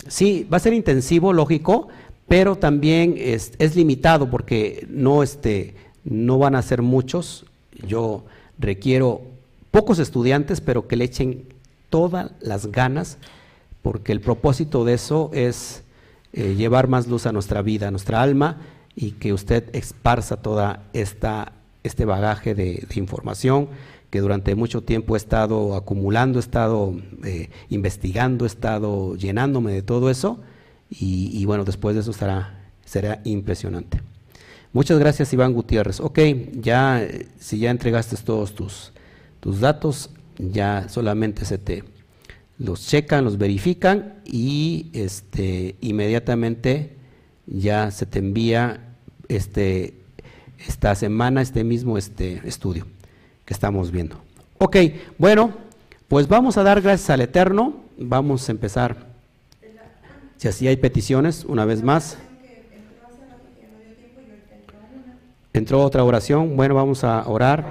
[0.06, 1.88] sí, va a ser intensivo, lógico,
[2.28, 5.74] pero también es, es limitado porque no, este,
[6.04, 7.44] no van a ser muchos.
[7.86, 8.24] Yo
[8.58, 9.22] requiero
[9.70, 11.44] pocos estudiantes, pero que le echen
[11.90, 13.18] todas las ganas,
[13.82, 15.82] porque el propósito de eso es
[16.32, 18.58] eh, llevar más luz a nuestra vida, a nuestra alma,
[18.94, 21.52] y que usted esparza toda esta
[21.86, 23.68] este bagaje de, información
[24.10, 26.94] que durante mucho tiempo he estado acumulando, he estado
[27.24, 30.40] eh, investigando, he estado llenándome de todo eso,
[30.90, 34.00] y, y bueno, después de eso estará, será impresionante.
[34.76, 36.00] Muchas gracias, Iván Gutiérrez.
[36.00, 36.18] Ok,
[36.52, 37.02] ya,
[37.40, 38.92] si ya entregaste todos tus,
[39.40, 41.82] tus datos, ya solamente se te
[42.58, 46.94] los checan, los verifican y este, inmediatamente
[47.46, 48.98] ya se te envía
[49.28, 49.94] este,
[50.68, 52.86] esta semana este mismo este, estudio
[53.46, 54.20] que estamos viendo.
[54.58, 54.76] Ok,
[55.16, 55.54] bueno,
[56.06, 57.76] pues vamos a dar gracias al Eterno.
[57.96, 59.06] Vamos a empezar.
[60.36, 62.18] Si así hay peticiones, una vez más.
[65.56, 66.54] Entró otra oración.
[66.54, 67.64] Bueno, vamos a orar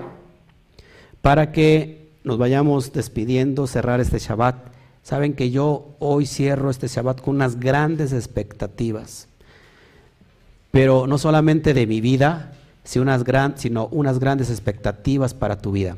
[1.21, 4.55] para que nos vayamos despidiendo, cerrar este Shabbat.
[5.03, 9.27] Saben que yo hoy cierro este Shabbat con unas grandes expectativas,
[10.71, 12.53] pero no solamente de mi vida,
[12.83, 13.23] sino unas,
[13.57, 15.95] sino unas grandes expectativas para tu vida.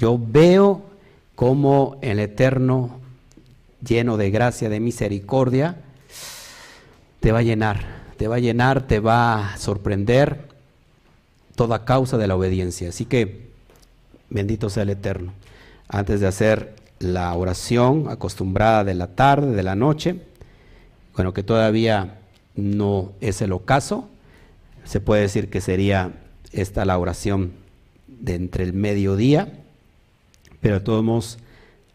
[0.00, 0.82] Yo veo
[1.36, 2.98] cómo el Eterno,
[3.86, 5.76] lleno de gracia, de misericordia,
[7.20, 7.84] te va a llenar,
[8.16, 10.51] te va a llenar, te va a sorprender
[11.54, 12.88] toda causa de la obediencia.
[12.88, 13.50] Así que
[14.30, 15.32] bendito sea el Eterno.
[15.88, 20.20] Antes de hacer la oración acostumbrada de la tarde, de la noche,
[21.14, 22.18] bueno, que todavía
[22.54, 24.08] no es el ocaso,
[24.84, 26.12] se puede decir que sería
[26.52, 27.52] esta la oración
[28.06, 29.52] de entre el mediodía,
[30.60, 31.38] pero de todos modos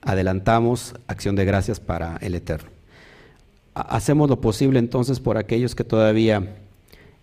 [0.01, 2.69] adelantamos acción de gracias para el Eterno.
[3.73, 6.55] Hacemos lo posible entonces por aquellos que todavía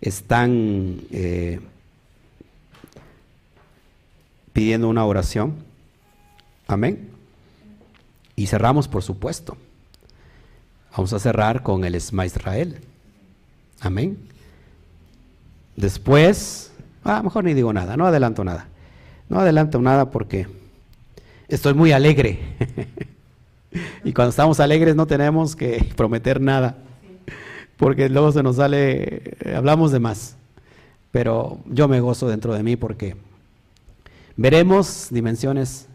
[0.01, 1.59] están eh,
[4.55, 5.55] pidiendo una oración.
[6.65, 7.09] Amén.
[8.37, 9.57] Y cerramos, por supuesto.
[10.91, 12.79] Vamos a cerrar con el Esma Israel.
[13.81, 14.17] Amén.
[15.75, 16.71] Después,
[17.03, 18.69] a mejor ni digo nada, no adelanto nada.
[19.27, 20.47] No adelanto nada porque
[21.49, 22.39] estoy muy alegre.
[24.05, 26.77] y cuando estamos alegres no tenemos que prometer nada.
[27.75, 30.37] Porque luego se nos sale, hablamos de más.
[31.11, 33.17] Pero yo me gozo dentro de mí porque
[34.37, 35.87] veremos dimensiones.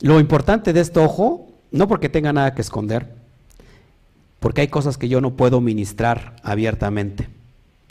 [0.00, 3.14] Lo importante de este ojo, no porque tenga nada que esconder,
[4.40, 7.28] porque hay cosas que yo no puedo ministrar abiertamente.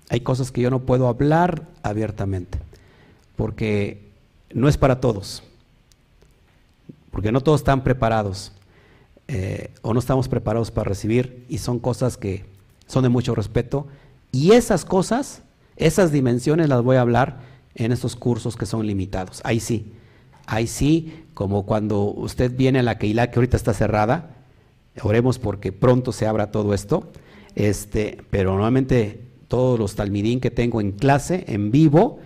[0.10, 2.60] Hay cosas que yo no puedo hablar abiertamente,
[3.36, 4.12] porque
[4.54, 5.44] no es para todos,
[7.12, 8.52] porque no todos están preparados
[9.28, 12.46] eh, o no estamos preparados para recibir y son cosas que
[12.86, 13.88] son de mucho respeto
[14.32, 15.42] y esas cosas,
[15.78, 17.40] esas dimensiones las voy a hablar
[17.76, 19.42] en estos cursos que son limitados.
[19.44, 19.94] Ahí sí,
[20.46, 24.34] ahí sí, como cuando usted viene a la Keilah que ahorita está cerrada,
[25.02, 27.12] Oremos porque pronto se abra todo esto.
[27.56, 32.20] Este, pero normalmente todos los talmidín que tengo en clase, en vivo,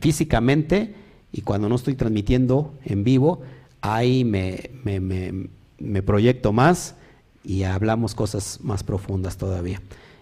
[0.00, 0.94] físicamente,
[1.32, 3.42] y cuando no estoy transmitiendo en vivo,
[3.80, 6.94] ahí me, me, proyecto más
[7.42, 9.80] y hablamos cosas más profundas todavía.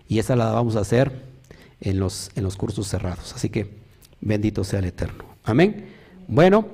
[0.08, 1.12] Y esa la vamos a hacer
[1.80, 3.34] en los, en los cursos cerrados.
[3.34, 3.81] Así que
[4.22, 5.24] bendito sea el Eterno.
[5.44, 5.88] Amén.
[6.26, 6.66] Bueno.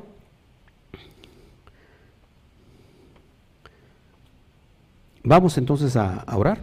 [5.25, 6.61] Vamos entonces a, orar.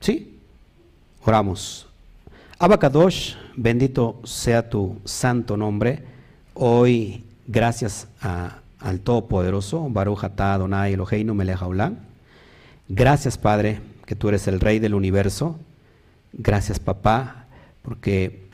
[0.00, 0.38] ¿Sí?
[1.24, 1.86] Oramos.
[2.58, 6.04] Abacadosh, bendito sea tu santo nombre.
[6.54, 11.60] Hoy, gracias al Todopoderoso, Baruch atah Adonai Eloheinu melech
[12.88, 15.58] Gracias, Padre, que tú eres el Rey del universo.
[16.32, 17.46] Gracias, Papá,
[17.82, 18.48] porque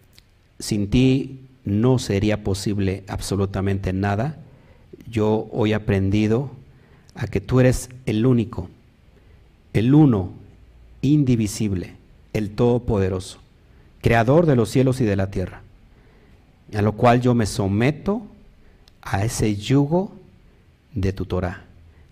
[0.58, 4.38] sin ti no sería posible absolutamente nada.
[5.10, 6.50] Yo hoy he aprendido
[7.14, 8.68] a que tú eres el único
[9.72, 10.32] el uno,
[11.02, 11.94] indivisible,
[12.32, 13.38] el todopoderoso,
[14.00, 15.62] creador de los cielos y de la tierra,
[16.74, 18.22] a lo cual yo me someto
[19.02, 20.12] a ese yugo
[20.94, 21.64] de tu Torah,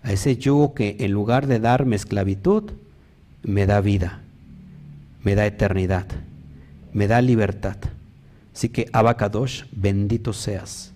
[0.03, 2.71] a ese yugo que en lugar de darme esclavitud,
[3.43, 4.21] me da vida,
[5.23, 6.05] me da eternidad,
[6.93, 7.77] me da libertad.
[8.59, 10.91] Así que Abacadosh, bendito seas,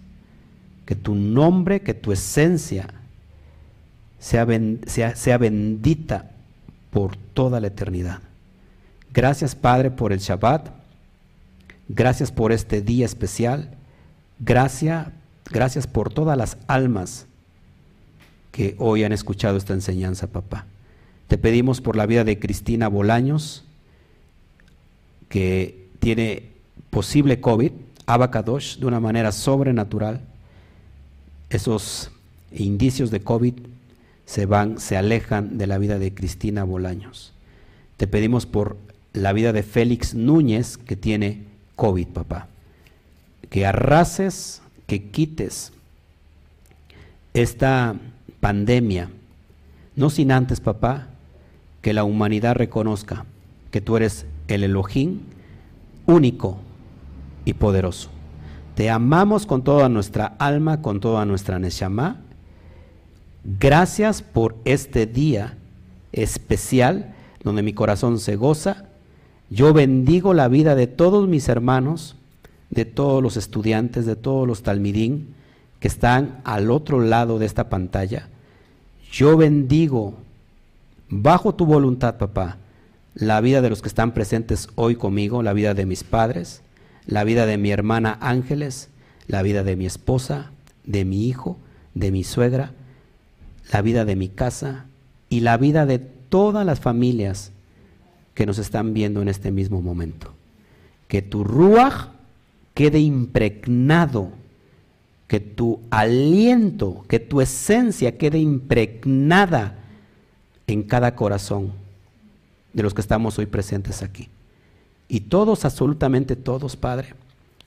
[0.85, 2.89] que tu nombre, que tu esencia
[4.19, 4.45] sea,
[4.85, 6.29] sea, sea bendita
[6.91, 8.19] por toda la eternidad.
[9.13, 10.71] Gracias Padre por el Shabbat,
[11.87, 13.69] gracias por este día especial,
[14.39, 15.07] gracias,
[15.49, 17.27] gracias por todas las almas
[18.51, 20.65] que hoy han escuchado esta enseñanza, papá.
[21.29, 23.63] Te pedimos por la vida de Cristina Bolaños,
[25.29, 26.51] que tiene
[26.93, 27.71] posible COVID,
[28.05, 30.21] Abacadosh, de una manera sobrenatural.
[31.49, 32.11] Esos
[32.51, 33.55] indicios de COVID
[34.25, 37.33] se van, se alejan de la vida de Cristina Bolaños.
[37.97, 38.77] Te pedimos por
[39.11, 41.43] la vida de Félix Núñez, que tiene
[41.75, 42.47] COVID, papá.
[43.49, 45.71] Que arrases, que quites
[47.33, 47.95] esta
[48.39, 49.09] pandemia,
[49.95, 51.07] no sin antes, papá,
[51.81, 53.25] que la humanidad reconozca
[53.71, 55.21] que tú eres el Elohim
[56.05, 56.59] único
[57.45, 58.09] y poderoso.
[58.75, 62.23] Te amamos con toda nuestra alma, con toda nuestra neshama
[63.43, 65.57] Gracias por este día
[66.13, 67.13] especial
[67.43, 68.85] donde mi corazón se goza.
[69.49, 72.15] Yo bendigo la vida de todos mis hermanos,
[72.69, 75.35] de todos los estudiantes, de todos los talmidín
[75.81, 78.29] que están al otro lado de esta pantalla.
[79.11, 80.13] Yo bendigo
[81.09, 82.57] bajo tu voluntad, papá,
[83.13, 86.62] la vida de los que están presentes hoy conmigo, la vida de mis padres,
[87.05, 88.89] la vida de mi hermana Ángeles,
[89.27, 90.51] la vida de mi esposa,
[90.85, 91.57] de mi hijo,
[91.93, 92.73] de mi suegra
[93.71, 94.85] la vida de mi casa
[95.29, 97.51] y la vida de todas las familias
[98.33, 100.33] que nos están viendo en este mismo momento.
[101.07, 102.09] Que tu ruaj
[102.73, 104.31] quede impregnado,
[105.27, 109.79] que tu aliento, que tu esencia quede impregnada
[110.67, 111.71] en cada corazón
[112.73, 114.29] de los que estamos hoy presentes aquí.
[115.13, 117.13] Y todos, absolutamente todos, Padre,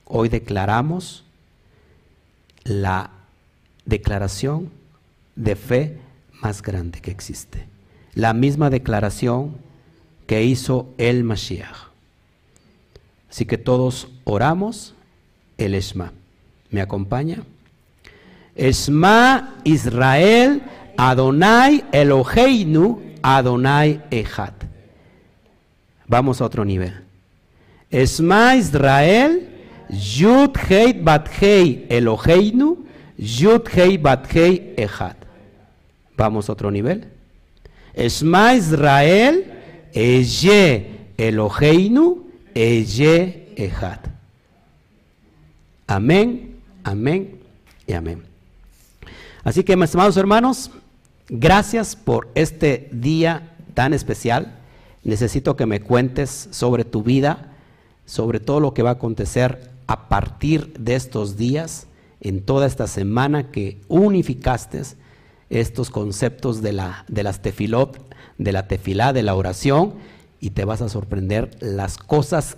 [0.05, 1.23] hoy declaramos
[2.65, 3.11] la
[3.85, 4.69] declaración
[5.37, 6.01] de fe
[6.43, 7.69] más grande que existe.
[8.15, 9.59] La misma declaración
[10.27, 11.93] que hizo el Mashiach.
[13.31, 14.97] Así que todos oramos
[15.57, 16.13] el Esma.
[16.71, 17.45] ¿Me acompaña?
[18.57, 20.65] Esma Israel
[20.97, 24.55] Adonai Eloheinu Adonai Echad.
[26.09, 27.06] Vamos a otro nivel.
[27.97, 29.49] Esma Israel
[29.89, 32.85] Yud Hei Eloheinu
[33.17, 35.17] Yud Hei Bat Hei Echad.
[36.15, 37.09] Vamos a otro nivel.
[37.95, 39.47] Esma Israel
[39.95, 44.01] Eye Eloheinu Eye Echad.
[45.87, 47.41] Amén, amén
[47.87, 48.25] y amén.
[49.43, 50.71] Así que, mis amados hermanos,
[51.31, 54.55] gracias por este día tan especial.
[55.03, 57.56] Necesito que me cuentes sobre tu vida,
[58.07, 61.87] sobre todo lo que va a acontecer a partir de estos días,
[62.21, 64.83] en toda esta semana que unificaste
[65.51, 67.99] estos conceptos de, la, de las tefilot,
[68.39, 69.95] de la tefilá, de la oración,
[70.41, 72.57] y te vas a sorprender las cosas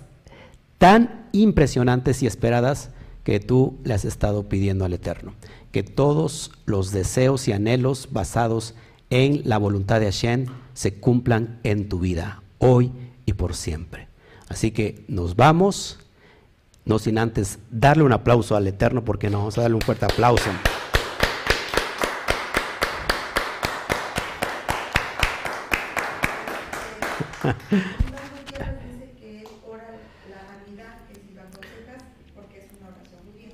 [0.77, 2.89] tan impresionantes y esperadas
[3.23, 5.33] que tú le has estado pidiendo al Eterno.
[5.71, 8.73] Que todos los deseos y anhelos basados
[9.09, 12.91] en la voluntad de Hashem se cumplan en tu vida, hoy
[13.25, 14.08] y por siempre.
[14.49, 15.99] Así que nos vamos,
[16.83, 20.05] no sin antes darle un aplauso al Eterno, porque nos vamos a darle un fuerte
[20.05, 20.49] aplauso.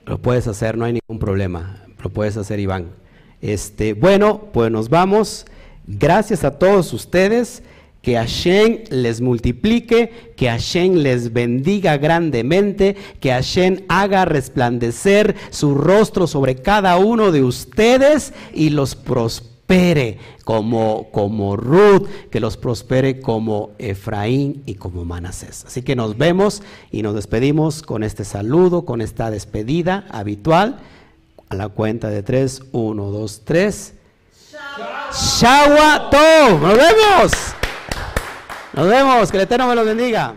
[0.06, 1.84] Lo puedes hacer, no hay ningún problema.
[2.02, 2.92] Lo puedes hacer, Iván.
[3.42, 5.46] Este, bueno, pues nos vamos.
[5.88, 7.64] Gracias a todos ustedes.
[8.06, 16.27] Que Hashem les multiplique, que Hashem les bendiga grandemente, que Hashem haga resplandecer su rostro
[16.27, 23.72] sobre cada uno de ustedes y los prospere como, como Ruth, que los prospere como
[23.80, 25.65] Efraín y como Manasés.
[25.65, 26.61] Así que nos vemos
[26.91, 30.77] y nos despedimos con este saludo, con esta despedida habitual.
[31.49, 33.95] A la cuenta de tres, uno, dos, tres.
[35.11, 37.56] Shawa Nos vemos.
[38.76, 39.31] Nos vemos.
[39.31, 40.34] Que el Eterno me lo bendiga.